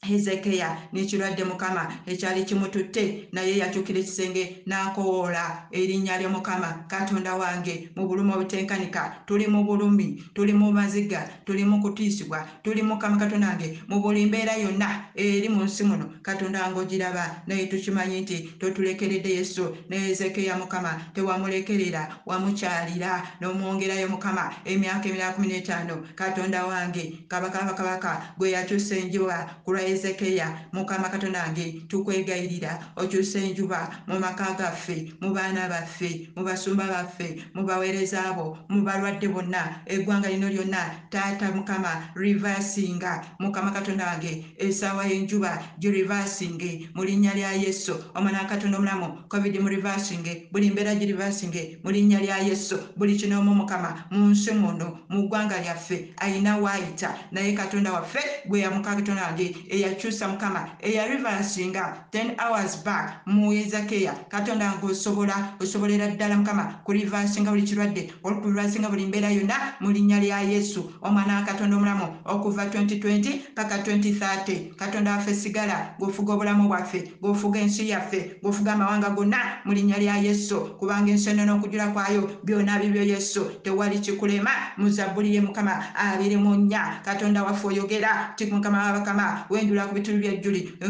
hezekiya 0.03 0.77
n'ekirwadde 0.93 1.43
mukama 1.43 1.87
ekyali 2.05 2.43
kimututte 2.45 3.27
naye 3.31 3.57
yakyukira 3.57 3.99
ekisenge 3.99 4.63
n'akowoola 4.67 5.67
erinnya 5.71 6.17
lyo 6.17 6.29
mukama. 6.29 6.85
Katonda 6.87 7.35
wange 7.35 7.89
mu 7.95 8.07
bulumi 8.07 8.33
obutenkanika 8.33 9.23
tuli 9.25 9.47
mu 9.47 9.63
bulumi 9.63 10.21
tuli 10.35 10.53
mu 10.53 10.71
maziga 10.71 11.27
tuli 11.45 11.63
mu 11.65 11.81
kutiisibwa 11.81 12.45
tuli 12.63 12.81
mukama 12.81 13.17
katonda 13.17 13.47
wange 13.47 13.79
mu 13.87 13.99
buli 14.01 14.25
mbeera 14.25 14.53
yonna 14.57 15.05
eri 15.15 15.49
mu 15.49 15.63
nsi 15.63 15.83
muno. 15.83 16.05
Katonda 16.21 16.61
wange 16.63 16.79
ogiraba 16.79 17.43
naye 17.47 17.65
tukimanyi 17.67 18.21
nti 18.21 18.37
totulekeredde 18.59 19.29
yesu 19.29 19.75
ne 19.89 19.97
hezekiya 19.99 20.57
mukama 20.57 21.01
tewamulekerera 21.13 22.19
wamukyalira 22.25 23.23
n'omwongerayo 23.41 24.07
mukama 24.09 24.53
emyaka 24.65 25.09
emirala 25.09 25.33
kumi 25.33 25.47
n'etaano. 25.47 26.03
Katonda 26.15 26.65
wange 26.65 27.25
kabaka 27.27 27.65
bakabaka 27.65 28.33
gwe 28.37 28.51
yakyusa 28.51 28.95
enjuba 28.95 29.61
ku 29.65 29.71
lwa 29.73 29.81
hezekiya 29.93 30.47
mukama 30.73 31.09
katonda 31.09 31.43
wange 31.43 31.85
tukwegayirira 31.87 32.79
okyusa 32.97 33.39
enjuba 33.39 33.89
mu 34.07 34.19
maka 34.19 34.53
gaffe 34.57 35.13
mu 35.21 35.33
baana 35.33 35.69
baffe 35.69 36.29
mu 36.35 36.43
basumba 36.43 36.87
baffe 36.89 37.37
mu 37.53 37.63
baweereza 37.63 38.33
bo 38.35 38.57
mu 38.69 38.81
balwadde 38.81 39.27
bonna 39.29 39.81
eggwanga 39.85 40.29
lino 40.29 40.49
lyonna. 40.49 40.83
Taata 41.09 41.51
mukama 41.51 42.09
rivasinga 42.15 43.21
mukama 43.39 43.71
katonda 43.71 44.05
wange 44.07 44.45
essaawa 44.57 45.05
y'enjuba 45.05 45.61
girivasinge 45.79 46.89
mu 46.95 47.03
linnya 47.03 47.33
lya 47.33 47.51
yesu 47.53 47.93
omwana 48.15 48.39
wa 48.41 48.45
katonda 48.49 48.77
omulamu 48.77 49.23
covid 49.29 49.59
mu 49.61 49.69
rivasinge 49.69 50.49
buli 50.51 50.69
mbeera 50.71 50.95
girivasinge 50.95 51.79
mu 51.83 51.91
linnya 51.91 52.19
lya 52.19 52.37
yesu. 52.37 52.77
Buli 52.97 53.15
kinoomu 53.15 53.55
mukama 53.55 54.05
mu 54.11 54.29
nsi 54.31 54.51
muno 54.51 54.99
mu 55.09 55.27
ggwanga 55.27 55.61
lyaffe. 55.61 56.13
Ayina 56.17 56.57
waayita 56.57 57.13
naye 57.31 57.53
katonda 57.53 57.93
waffe 57.93 58.19
gwe 58.47 58.59
yamuka 58.59 58.95
katonda 58.95 59.23
wange 59.25 59.55
eyakyusa 59.83 60.27
mukama 60.27 60.69
eyarivalasinga 60.79 61.83
10 62.11 62.35
hours 62.39 62.83
back 62.85 63.21
muezakeya 63.25 64.13
katonda 64.29 64.71
nga 64.71 64.87
osobola 64.87 65.35
osobolera 65.59 66.07
ddala 66.07 66.37
mukama 66.37 66.63
kurivasinga 66.83 67.51
buli 67.51 67.63
kirwadde 67.63 68.13
okurivasinga 68.23 68.89
buli 68.89 69.05
mbeera 69.05 69.29
yonna 69.29 69.57
mu 69.79 69.91
linnya 69.91 70.19
lya 70.19 70.41
yesu 70.41 70.91
omwana 71.01 71.35
wa 71.35 71.41
katonda 71.41 71.75
omulamu 71.75 72.07
okuva 72.25 72.65
2020 72.65 73.53
paka 73.55 73.77
2030 73.77 74.75
katonda 74.75 75.11
waffe 75.11 75.35
sigala 75.35 75.95
gwofuga 75.99 76.33
obulamu 76.33 76.67
bwaffe 76.67 77.13
gwofuga 77.21 77.59
ensi 77.59 77.89
yaffe 77.89 78.39
gwofuga 78.41 78.73
amawanga 78.73 79.09
gonna 79.09 79.37
mu 79.65 79.73
linnya 79.73 79.97
lya 79.97 80.17
yesu 80.17 80.55
kubanga 80.79 81.11
ensi 81.11 81.29
eno 81.29 81.45
n'okujula 81.45 81.87
kwayo 81.93 82.29
byonna 82.43 82.79
bibyo 82.79 83.03
yesu. 83.03 83.45
Tewali 83.63 83.99
kikulema 83.99 84.51
mu 84.77 84.89
zabbuli 84.89 85.35
ye 85.35 85.41
mukama 85.41 85.95
abiri 85.95 86.37
mu 86.37 86.55
nnya. 86.55 87.01
Katonda 87.05 87.43
waffe 87.43 87.67
oyogera 87.67 88.33
ti 88.35 88.45
mukama 88.45 88.83
wabakama 88.83 89.45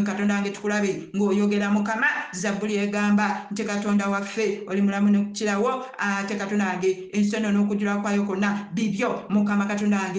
katonda 0.04 0.42
tukulabe 0.52 1.10
ng'oyogera 1.16 1.70
mukama 1.72 2.08
egamba 2.34 3.48
nti 3.52 3.64
katonda 3.64 4.10
waffe 4.10 4.62
oli 4.68 4.82
mulamu 4.82 5.10
nekukirawo 5.10 5.86
ate 5.98 6.36
katonda 6.36 6.80
n'okujula 7.52 8.02
kwayo 8.02 8.24
bibyo. 8.74 9.24
Mukama 9.30 9.66
katonda 9.66 10.14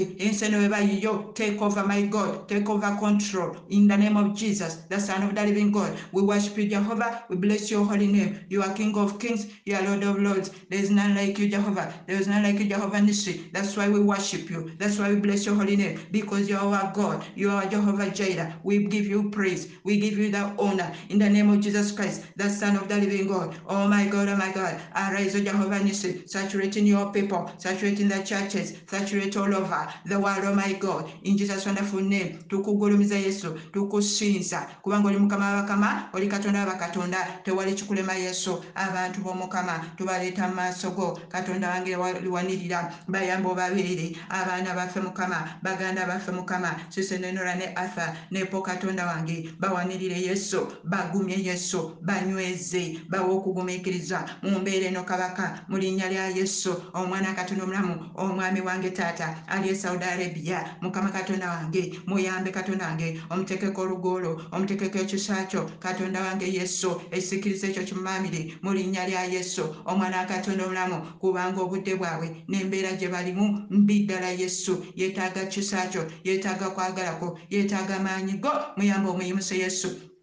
take 1.34 1.60
over 1.60 1.84
my 1.86 2.02
god. 2.02 2.48
Take 2.48 2.68
over 2.68 2.96
control. 2.96 3.56
In 3.68 3.88
the 3.88 3.96
name 3.96 4.16
of 4.16 4.34
jesus 4.34 4.78
the 4.88 4.98
son 4.98 5.22
of 5.22 5.34
the 5.34 5.42
living 5.44 5.70
god 5.70 5.96
we 6.12 6.22
worship 6.22 6.56
you 6.58 6.68
jehovah. 6.68 7.24
We 7.28 7.36
bless 7.36 7.70
your 7.70 7.84
holy 7.84 8.06
name. 8.06 8.38
You 8.48 8.62
are 8.62 8.72
king 8.74 8.96
of 8.96 9.18
kings. 9.18 9.46
You 9.64 9.76
are 9.76 9.82
lord 9.82 10.02
of 10.04 10.18
lords. 10.18 10.50
There 10.70 10.80
is 10.80 10.90
none 10.90 11.14
like 11.14 11.38
you 11.38 11.48
jehovah. 11.48 11.92
There 12.06 12.16
is 12.16 12.26
none 12.26 12.42
like 12.42 12.58
you 12.58 12.68
jehovah 12.68 13.00
nisi. 13.00 13.50
That's 13.52 13.76
why 13.76 13.88
we 13.88 14.00
worship 14.00 14.50
you. 14.50 14.70
That's 14.78 14.98
why 14.98 15.10
we 15.10 15.16
bless 15.16 15.46
your 15.46 15.54
holy 15.54 15.76
name. 15.76 16.00
Because 16.10 16.48
you 16.48 16.56
are 16.56 16.66
our 16.66 16.92
god. 16.92 17.24
You 17.34 17.50
are 17.50 17.66
jehovah 17.66 18.10
jireh 18.10 18.43
we 18.62 18.84
give 18.84 19.06
you 19.06 19.30
praise. 19.30 19.68
We 19.84 19.98
give 19.98 20.18
you 20.18 20.30
the 20.30 20.54
honor. 20.58 20.92
In 21.08 21.18
the 21.18 21.28
name 21.28 21.50
of 21.50 21.60
jesus 21.60 21.92
christ 21.92 22.22
the 22.36 22.48
son 22.48 22.76
of 22.76 22.88
the 22.88 22.96
living 22.96 23.26
god. 23.28 23.56
Oh 23.66 23.86
my 23.88 24.06
god 24.06 24.28
oh 24.28 24.36
my 24.36 24.50
god. 24.52 24.80
Arise 24.94 25.36
o 25.36 25.40
jehovah 25.40 25.82
nisi. 25.82 26.22
Saturating 26.26 26.86
your 26.86 27.12
people. 27.12 27.50
Saturating 27.58 28.08
the 28.08 28.22
churches. 28.22 28.74
Saturate 28.88 29.36
all 29.36 29.54
over 29.54 29.88
the 30.06 30.18
world 30.18 30.44
oh 30.44 30.54
my 30.54 30.72
god. 30.74 31.10
In 31.22 31.36
jesus 31.36 31.66
wonderful 31.66 32.00
name 32.00 32.38
tukugulumiza 32.48 33.16
yesu 33.16 33.58
tukusinza. 33.72 34.68
Kubanga 34.82 35.08
oli 35.08 35.18
mukama 35.18 35.46
wabakama 35.46 36.08
oli 36.12 36.26
katonda 36.28 36.60
wabakatonda 36.60 37.40
tewali 37.44 37.74
kikulema 37.74 38.14
yesu. 38.14 38.64
Abantu 38.74 39.20
b'omukama 39.20 39.84
tubaleeta 39.96 40.48
mu 40.48 40.90
go. 40.94 41.18
Katonda 41.28 41.68
wange 41.70 41.96
liwanirira. 42.22 42.92
Bayamba 43.08 43.50
obabeere 43.50 44.16
abaana 44.28 44.74
baffe 44.74 45.00
mukama 45.00 45.58
baganda 45.62 46.06
baffe 46.06 46.32
mukama. 46.32 46.76
Sisenenora 46.88 47.54
ne 47.54 47.74
arthur 47.76 48.16
nepo 48.34 48.62
katonda 48.62 49.06
wange 49.06 49.48
bawanirire 49.60 50.20
yesu 50.20 50.66
bagumye 50.84 51.36
yesu 51.38 51.96
banyweze 52.02 52.98
bawe 53.08 53.30
okugumiikiriza 53.36 54.18
mu 54.42 54.58
mbeera 54.60 54.86
eno 54.90 55.02
kabaka 55.04 55.64
mu 55.68 55.78
linnya 55.78 56.08
lya 56.10 56.26
yesu 56.38 56.70
omwana 56.94 57.34
katonda 57.38 57.62
omulamu 57.64 57.94
omwami 58.14 58.60
wange 58.60 58.90
taata 58.90 59.28
ali 59.46 59.68
e 59.68 59.74
saudi 59.74 60.04
arabia. 60.04 60.76
Mukama 60.82 61.10
katonda 61.10 61.50
wange 61.50 62.00
muyambe 62.06 62.50
katonda 62.50 62.86
wange 62.86 63.20
omutekeko 63.30 63.80
olugolo 63.82 64.42
omutekeko 64.52 64.98
ekisa 64.98 65.44
kyo. 65.46 65.70
Katonda 65.78 66.20
wange 66.22 66.46
yesu 66.52 67.00
esikiriza 67.10 67.66
ekyo 67.68 67.84
kimumamire 67.84 68.58
mu 68.62 68.72
linnya 68.74 69.06
lya 69.08 69.24
yesu 69.24 69.62
omwana 69.86 70.18
wa 70.18 70.24
katonda 70.26 70.64
omulamu 70.64 70.96
kubanga 71.20 71.60
obudde 71.62 71.94
bwabwe 71.94 72.26
n'embeera 72.48 72.92
gye 72.98 73.08
balimu 73.08 73.66
mbi 73.70 73.98
ddala 74.04 74.30
yesu. 74.34 74.86
Yeetaaga 74.96 75.46
kisa 75.46 75.86
kyo 75.86 76.02
yeetaaga 76.24 76.70
kwagalako 76.74 77.38
yeetaaga 77.50 77.98
maanyi 77.98 78.23
go. 78.32 78.50
Muyambe 78.76 79.08
omuyimuse 79.08 79.56
yesu 79.58 80.13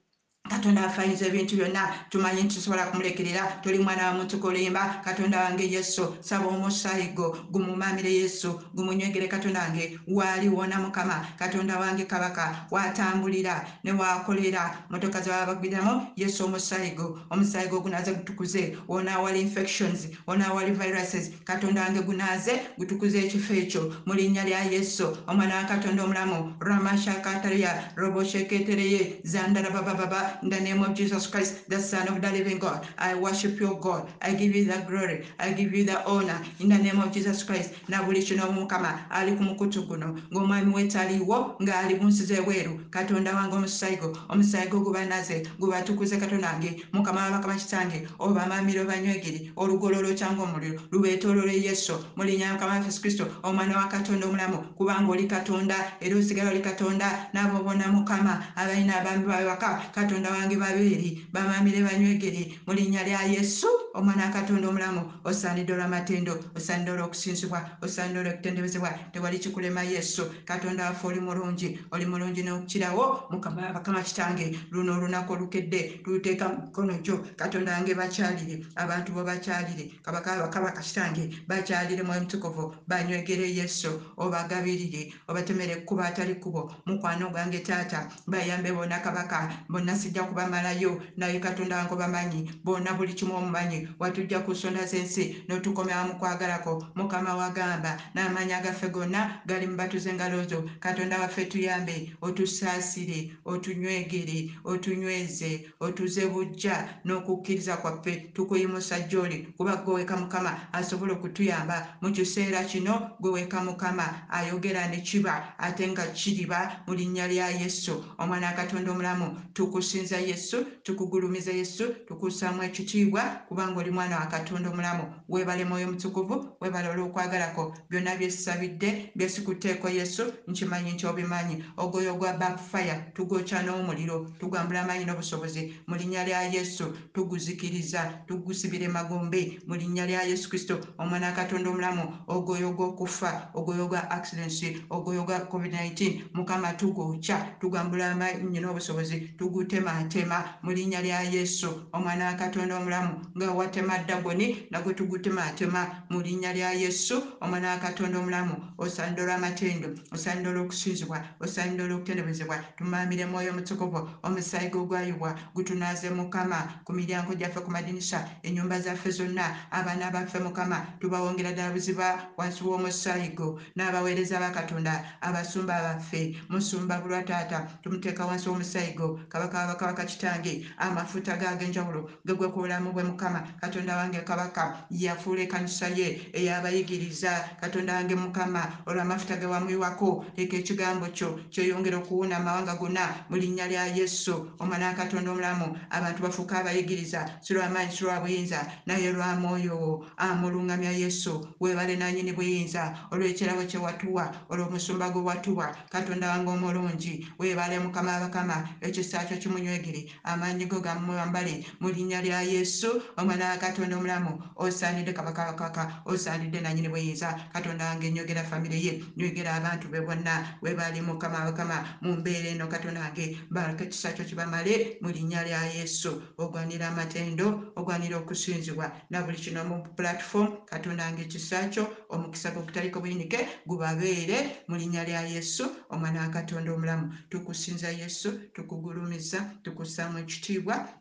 katonda 0.52 0.86
afayinza 0.86 1.26
ebintu 1.28 1.56
byonna 1.56 1.84
tumanyi 2.10 2.42
nti 2.44 2.56
tusobola 2.56 2.86
kumulekerera 2.92 3.44
tuli 3.64 3.80
mwana 3.80 4.08
wa 4.08 4.14
muntu 4.14 4.36
kulimba 4.40 5.02
katonda 5.06 5.40
wange 5.44 5.66
yesu 5.76 6.04
saba 6.20 6.48
omusaayi 6.48 7.08
go 7.16 7.38
gumumamire 7.52 8.12
yesu 8.14 8.60
gumunywegere 8.76 9.28
katonda 9.28 9.60
wange 9.62 10.00
waliwona 10.08 10.80
mukama 10.80 11.26
katonda 11.40 11.80
wange 11.80 12.04
kabaka 12.06 12.66
watambulira 12.72 13.66
ne 13.84 13.92
wakolera 13.92 14.64
motoka 14.90 15.22
zewabagwiramu 15.22 16.08
yesu 16.16 16.46
omusaayi 16.46 16.92
go 16.92 17.20
omusaayi 17.30 17.70
go 17.70 17.80
gunaze 17.80 18.12
gutukuze 18.14 18.78
wona 18.88 19.16
awali 19.16 19.42
infections 19.42 20.08
wona 20.28 20.48
awali 20.48 20.72
viruses 20.72 21.32
katonda 21.44 21.82
wange 21.82 22.02
gunaze 22.02 22.52
gutukuze 22.78 23.20
ekifo 23.26 23.54
ekyo 23.54 23.82
mu 24.06 24.14
linnya 24.14 24.44
lya 24.44 24.64
yesu 24.64 25.18
omwana 25.28 25.56
wa 25.56 25.64
katonda 25.64 26.04
omulamu 26.04 26.56
ramashakataria 26.60 27.92
robosheketereye 27.96 29.22
zandarabababa 29.24 30.38
In 30.44 30.50
the 30.50 30.60
name 30.60 30.82
of 30.82 30.96
Jesus 30.96 31.28
Christ, 31.28 31.70
the 31.70 31.80
Son 31.80 32.08
of 32.08 32.22
the 32.22 32.32
living 32.32 32.58
God, 32.58 32.88
I 32.98 33.14
worship 33.16 33.60
your 33.60 33.80
God. 33.80 34.10
I 34.22 34.34
give 34.34 34.56
you 34.56 34.66
the 34.66 34.80
glory. 34.88 35.26
I 35.40 35.52
give 35.54 35.74
you 35.74 35.84
the 35.86 36.04
honor. 36.08 36.42
In 36.60 36.70
the 36.70 36.78
name 36.78 37.00
of 37.00 37.12
Jesus 37.12 37.44
Christ, 37.44 37.72
na 37.88 38.02
buli 38.04 38.22
kino 38.24 38.52
mukama 38.52 39.06
ali 39.10 39.36
ku 39.36 39.44
mukutu 39.44 39.84
guno 39.88 40.16
ng'omwami 40.32 40.74
wetaliwo 40.74 41.56
ng'ali 41.62 41.96
bunsize 41.96 42.42
bweru 42.42 42.80
katonda 42.90 43.36
wange 43.36 43.56
omusaayi 43.56 43.98
go 44.00 44.18
omusaayi 44.30 44.70
go 44.70 44.80
gubanaze 44.80 45.44
gubatukuze 45.60 46.18
katonda 46.18 46.48
wange 46.48 46.84
mukama 46.94 47.24
wabakama 47.24 47.56
kitange 47.56 48.08
obamamire 48.20 48.82
obanywegere 48.82 49.52
olugololo 49.56 50.14
kyanga 50.14 50.42
omuliro 50.44 50.80
lubeetoolole 50.92 51.62
yesu 51.62 51.94
mu 52.16 52.24
linnya 52.24 52.54
mukama 52.54 52.74
waffe 52.74 52.86
yesu 52.88 53.02
kristo 53.02 53.28
omwana 53.44 53.78
wa 53.78 53.88
katonda 53.88 54.28
omulamu 54.28 54.58
kubanga 54.78 55.12
oli 55.12 55.28
katonda 55.28 55.76
era 56.00 56.16
osigala 56.16 56.52
oli 56.52 56.62
katonda 56.62 57.30
n'abo 57.34 57.64
bonna 57.64 57.88
mukama 57.92 58.44
abalina 58.56 59.02
abami 59.02 59.26
babewaka 59.26 59.82
katonda 59.94 60.31
wange 60.32 60.56
babeeri 60.56 61.10
bamamire 61.34 61.80
banywegere 61.84 62.42
mu 62.66 62.72
linnya 62.74 63.04
lya 63.04 63.22
yesu 63.34 63.68
omwana 63.94 64.26
wa 64.26 64.32
katonda 64.32 64.68
omulamu 64.70 65.02
osaanidde 65.24 65.74
olw'amatendo 65.74 66.34
osaanidde 66.56 66.92
olw'okusinzibwa 66.92 67.60
osaanidde 67.82 68.20
olw'okutendebezebwa 68.20 68.92
tewali 69.12 69.40
kikulema 69.40 69.84
yesu. 69.84 70.24
Katonda 70.46 70.86
waffe 70.86 71.08
oli 71.08 71.20
mulungi 71.20 71.80
oli 71.92 72.06
mulungi 72.06 72.44
n'okukirawo 72.44 73.28
mukama 73.32 74.02
kitange. 74.04 74.56
Luno 74.72 74.94
olunaku 74.96 75.34
olukedde 75.34 76.02
tuluteeka 76.04 76.50
mu 76.50 76.62
mikono 76.66 76.98
gyo. 77.04 77.18
Katonda 77.36 77.74
wange 77.74 77.94
bakyalire 77.96 78.66
abantu 78.76 79.14
bo 79.14 79.24
bakyalire 79.24 79.92
kabaka 80.04 80.82
kitange 80.82 81.44
bakyalire 81.48 82.04
mwoyo 82.04 82.22
mutukuvu 82.22 82.76
banywegere 82.88 83.50
yesu. 83.54 84.02
Obagabirire 84.18 85.14
obatemere 85.28 85.74
ekkuba 85.74 86.06
atali 86.06 86.36
kkubo 86.36 86.74
mukwano 86.86 87.30
gwange 87.30 87.60
taata 87.60 88.08
bayambe 88.28 88.72
bonna 88.72 89.00
kabaka 89.00 89.50
bonna 89.70 89.96
sijja 89.96 90.24
kubamalayo 90.24 91.02
naye 91.18 91.40
katonda 91.40 91.78
wange 91.78 91.94
obamanyi 91.94 92.52
bonna 92.64 92.94
buli 92.94 93.14
kimu 93.14 93.36
omumanyi 93.36 93.81
watujja 94.00 94.40
ku 94.40 94.52
nsonda 94.52 94.86
z'ensi 94.86 95.44
n'otukomera 95.48 96.04
mu 96.08 96.14
kwagalako 96.20 96.84
mukama 96.96 97.36
wagamba 97.36 97.98
n'amaanyi 98.16 98.54
agaffe 98.54 98.90
gonna 98.90 99.42
gali 99.46 99.68
mu 99.68 99.76
batuze 99.78 100.10
engalo 100.10 100.44
zo. 100.44 100.64
Katonda 100.80 101.20
waffe 101.20 101.46
tuyambe 101.46 102.14
otusaasire 102.22 103.32
otunywegere 103.46 104.52
otunyweze 104.64 105.66
otuze 105.80 106.26
bujja 106.28 107.02
n'okukkiriza 107.06 107.78
kwaffe. 107.78 108.32
Tukuyimusa 108.34 109.00
gy'oli 109.00 109.54
kuba 109.58 109.76
gwe 109.76 109.94
weka 109.94 110.18
mukama 110.18 110.74
asobola 110.74 111.14
okutuyamba. 111.14 111.98
Mu 112.02 112.12
kiseera 112.12 112.64
kino 112.64 113.12
gwe 113.20 113.32
weka 113.32 113.62
mukama 113.64 114.28
ayogera 114.30 114.88
ne 114.88 115.02
kiba 115.02 115.54
ate 115.58 115.88
nga 115.88 116.06
kiriba 116.08 116.84
mu 116.88 116.94
linnya 116.94 117.28
lya 117.28 117.50
yesu. 117.50 118.04
Omwana 118.18 118.48
wa 118.48 118.54
katonda 118.54 118.92
omulamu 118.92 119.42
tukusinza 119.54 120.18
yesu 120.18 120.66
tukugulumiza 120.84 121.52
yesu 121.52 121.94
tukussaamu 122.08 122.64
ekitiibwa 122.64 123.22
kubanga 123.48 123.71
oli 123.80 123.92
mwana 123.92 124.20
wa 124.20 124.26
katonda 124.26 124.70
omulamu 124.70 125.04
weebale 125.30 125.66
mwoyo 125.66 125.88
mutukuvu 125.88 126.56
weebale 126.62 126.88
olw'okwagalako. 126.90 127.76
Byonna 127.90 128.16
byesabidde 128.16 129.12
byesikuteeko 129.16 129.90
yesu 129.90 130.34
nkimanyi 130.48 130.92
nti 130.92 131.08
obimanyi. 131.08 131.64
Ogoyo 131.78 132.16
gwa 132.16 132.34
backfire 132.34 133.12
tugokya 133.14 133.62
n'omuliro 133.64 134.32
tugwambula 134.40 134.82
amaanyi 134.82 135.06
n'obusobozi. 135.06 135.74
Mu 135.88 135.96
linnya 135.96 136.24
lya 136.26 136.42
yesu 136.44 136.86
tuguzikiriza 137.14 138.02
tugusibire 138.28 138.88
magombe 138.88 139.60
mu 139.68 139.76
linnya 139.76 140.06
lya 140.06 140.24
yesu 140.24 140.50
kristo 140.50 140.80
omwana 140.98 141.28
wa 141.28 141.34
katonda 141.34 141.70
omulamu 141.70 142.04
ogoyo 142.28 142.72
gw'okufa 142.74 143.52
ogoyo 143.54 143.88
gwa 143.88 144.12
accidents 144.12 144.64
ogoyo 144.90 145.24
gwa 145.24 145.40
covid-19 145.52 146.22
mukama 146.34 146.74
tugokya 146.74 147.38
tugwambula 147.60 148.12
amaanyi 148.12 148.60
n'obusobozi 148.60 149.20
tugutema 149.38 149.92
tutematema 149.92 150.44
mu 150.64 150.72
linnya 150.72 151.02
lya 151.02 151.22
yesu 151.22 151.88
omwana 151.94 152.26
wa 152.26 152.34
katonda 152.34 152.78
omulamu 152.78 153.14
nga 153.38 153.52
watema 153.62 153.98
dagoni 153.98 154.68
nagwe 154.72 154.94
tugutematema 154.94 156.04
mu 156.10 156.22
linnya 156.22 156.54
lya 156.54 156.74
yesu 156.74 157.24
omwana 157.42 157.70
wa 157.72 157.78
katonda 157.78 158.20
omulamu. 158.20 158.56
Osanidde 158.78 159.22
olw'amatendo 159.22 159.90
osanidde 160.12 160.50
olw'okusinzibwa 160.50 161.18
osanidde 161.40 161.84
olw'okutendebezebwa 161.84 162.58
tumamire 162.78 163.26
mwoyo 163.26 163.52
omutukuvu 163.52 164.10
omusaayi 164.24 164.70
gwe 164.70 164.82
ogwayibwa 164.82 165.36
gutunaaze 165.56 166.10
mukama 166.10 166.82
ku 166.86 166.92
miryango 166.94 167.34
gyaffe 167.38 167.60
ku 167.62 167.72
madinisa 167.72 168.20
ennyumba 168.44 168.80
zaffe 168.82 169.12
zonna 169.12 169.46
abaana 169.72 170.12
baffe 170.12 170.40
mukama 170.40 170.78
tubawongera 171.00 171.52
ddala 171.54 171.72
buziba 171.72 172.08
wansi 172.38 172.64
w'omusaayi 172.64 173.30
go 173.38 173.60
n'abaweereza 173.76 174.40
ba 174.40 174.50
katonda 174.52 174.94
abasumba 175.22 175.74
baffe. 175.82 176.36
Musumba 176.50 176.98
bulwa 177.02 177.22
taata 177.24 177.68
tumuteeka 177.84 178.26
wansi 178.26 178.50
w'omusaayi 178.50 178.94
go 178.98 179.20
kabaka 179.30 179.58
wabakabaka 179.60 180.06
kitange 180.06 180.66
amafuta 180.78 181.38
gag'enjawulo 181.38 182.10
gegwe 182.26 182.48
ku 182.50 182.60
bulamu 182.66 182.92
bwe 182.94 183.04
mukama 183.04 183.44
katonda 183.62 183.98
wange 183.98 184.22
kabaka 184.22 184.86
yafuula 184.90 185.42
ekkanisa 185.42 185.88
ye 185.88 186.32
ey'abayigiriza. 186.34 187.58
Katonda 187.62 187.94
wange 187.96 188.16
mukama 188.16 188.64
olw'amafuta 188.86 189.38
ge 189.38 189.46
wamuyiwako 189.46 190.26
leka 190.38 190.58
ekigambo 190.58 191.08
kyo 191.12 191.40
kyeyongera 191.52 191.98
okuwuna 191.98 192.38
amawanga 192.38 192.76
gonna 192.76 193.26
mu 193.30 193.38
linnya 193.38 193.68
lya 193.68 193.86
yesu. 193.96 194.52
Omwana 194.60 194.88
wa 194.88 194.94
katonda 194.94 195.32
omulamu 195.32 195.78
abantu 195.90 196.24
bafuuka 196.24 196.60
abayigiriza. 196.60 197.40
Si 197.42 197.54
lw'amaanyi 197.54 197.92
si 197.92 198.04
lwa 198.04 198.20
buyinza 198.20 198.66
naye 198.86 199.12
lwa 199.12 199.36
mwoyo 199.36 199.76
wo. 199.78 200.06
Amuluŋŋamya 200.18 200.92
yesu 200.92 201.48
weebale 201.60 201.96
nannyini 201.96 202.34
buyinza. 202.34 202.94
Olw'ekirabo 203.12 203.64
kye 203.66 203.80
watuwa 203.80 204.32
olw'omusumba 204.50 205.10
gwe 205.10 205.22
watuwa 205.22 205.76
katonda 205.90 206.30
wange 206.30 206.50
omulungi 206.52 207.28
weebale 207.40 207.80
mukama 207.80 208.20
bakama. 208.20 208.68
Ekisa 208.82 209.26
kyo 209.26 209.38
kimunywegere. 209.38 210.06
Amaanyi 210.24 210.66
go 210.66 210.80
gamwambale 210.80 211.66
mu 211.80 211.90
linnya 211.90 212.22
lya 212.22 212.42
yesu. 212.42 213.02
Omwana 213.18 213.41
wa 213.50 213.58
katonda 213.58 213.98
omulamu 213.98 214.44
osaanidde 214.56 215.14
kabaka 215.14 215.46
bakaka 215.46 216.02
osaanidde 216.06 216.62
nannyini 216.62 216.90
buyinza 216.90 217.34
katonda 217.54 217.86
wange 217.86 218.12
nywegera 218.12 218.44
famire 218.44 218.80
ye 218.82 219.04
nywegera 219.18 219.54
abantu 219.56 219.88
be 219.90 220.02
bonna 220.02 220.58
weebali 220.62 221.02
mukama 221.02 221.46
bakama 221.46 221.98
mu 222.02 222.16
mbeera 222.18 222.50
eno 222.50 222.68
katonda 222.68 223.02
wange 223.02 223.38
baleka 223.50 223.84
ekisa 223.84 224.14
kyo 224.14 224.26
kibamale 224.26 224.98
mu 225.02 225.10
linnya 225.10 225.44
lya 225.44 225.62
yesu. 225.78 226.22
Ogwanira 226.38 226.88
amatendo 226.88 227.74
ogwanira 227.76 228.18
okusinzibwa 228.18 228.92
na 229.10 229.22
buli 229.24 229.38
kino 229.38 229.64
mu 229.64 229.84
platform 229.96 230.66
katonda 230.66 231.04
wange 231.06 231.22
ekisa 231.24 231.70
kyo 231.70 231.88
omukisa 232.10 232.52
gwe 232.52 232.64
gutaliko 232.64 233.00
buyinike 233.00 233.40
gubabeere 233.68 234.64
mu 234.68 234.76
linnya 234.78 235.04
lya 235.04 235.22
yesu 235.28 235.64
omwana 235.90 236.22
wa 236.22 236.30
katonda 236.30 236.74
omulamu. 236.74 237.14
Tukusinza 237.30 237.90
yesu 237.90 238.32
tukugulumiza 238.54 239.40
tukussaamu 239.64 240.20
ekitiibwa 240.20 241.01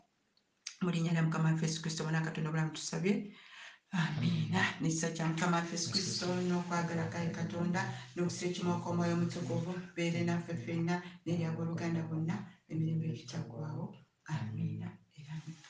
mu 0.82 0.90
linnya 0.94 1.12
lya 1.12 1.22
mukama 1.26 1.48
waffe 1.50 1.64
yesu 1.66 1.80
kristo 1.82 2.00
bona 2.04 2.20
katonda 2.26 2.48
obulamu 2.48 2.72
tusabye 2.76 3.12
amiina 4.00 4.60
nekisa 4.80 5.08
kya 5.14 5.24
mukama 5.30 5.56
waffe 5.58 5.74
yesu 5.76 5.88
kristo 5.92 6.26
n'okwagala 6.48 7.04
kaye 7.12 7.28
katonda 7.38 7.80
n'okukisa 8.14 8.44
ekimu 8.48 8.70
okw'omwoyo 8.76 9.12
omutukuvu 9.16 9.70
beere 9.94 10.20
naffe 10.28 10.52
ffenna 10.60 10.94
n'eryabooluganda 11.24 12.00
bonna 12.08 12.34
emirembe 12.70 13.06
egitaggwawo 13.12 13.84
amiina 14.32 14.88
era 15.18 15.32
amiina 15.38 15.69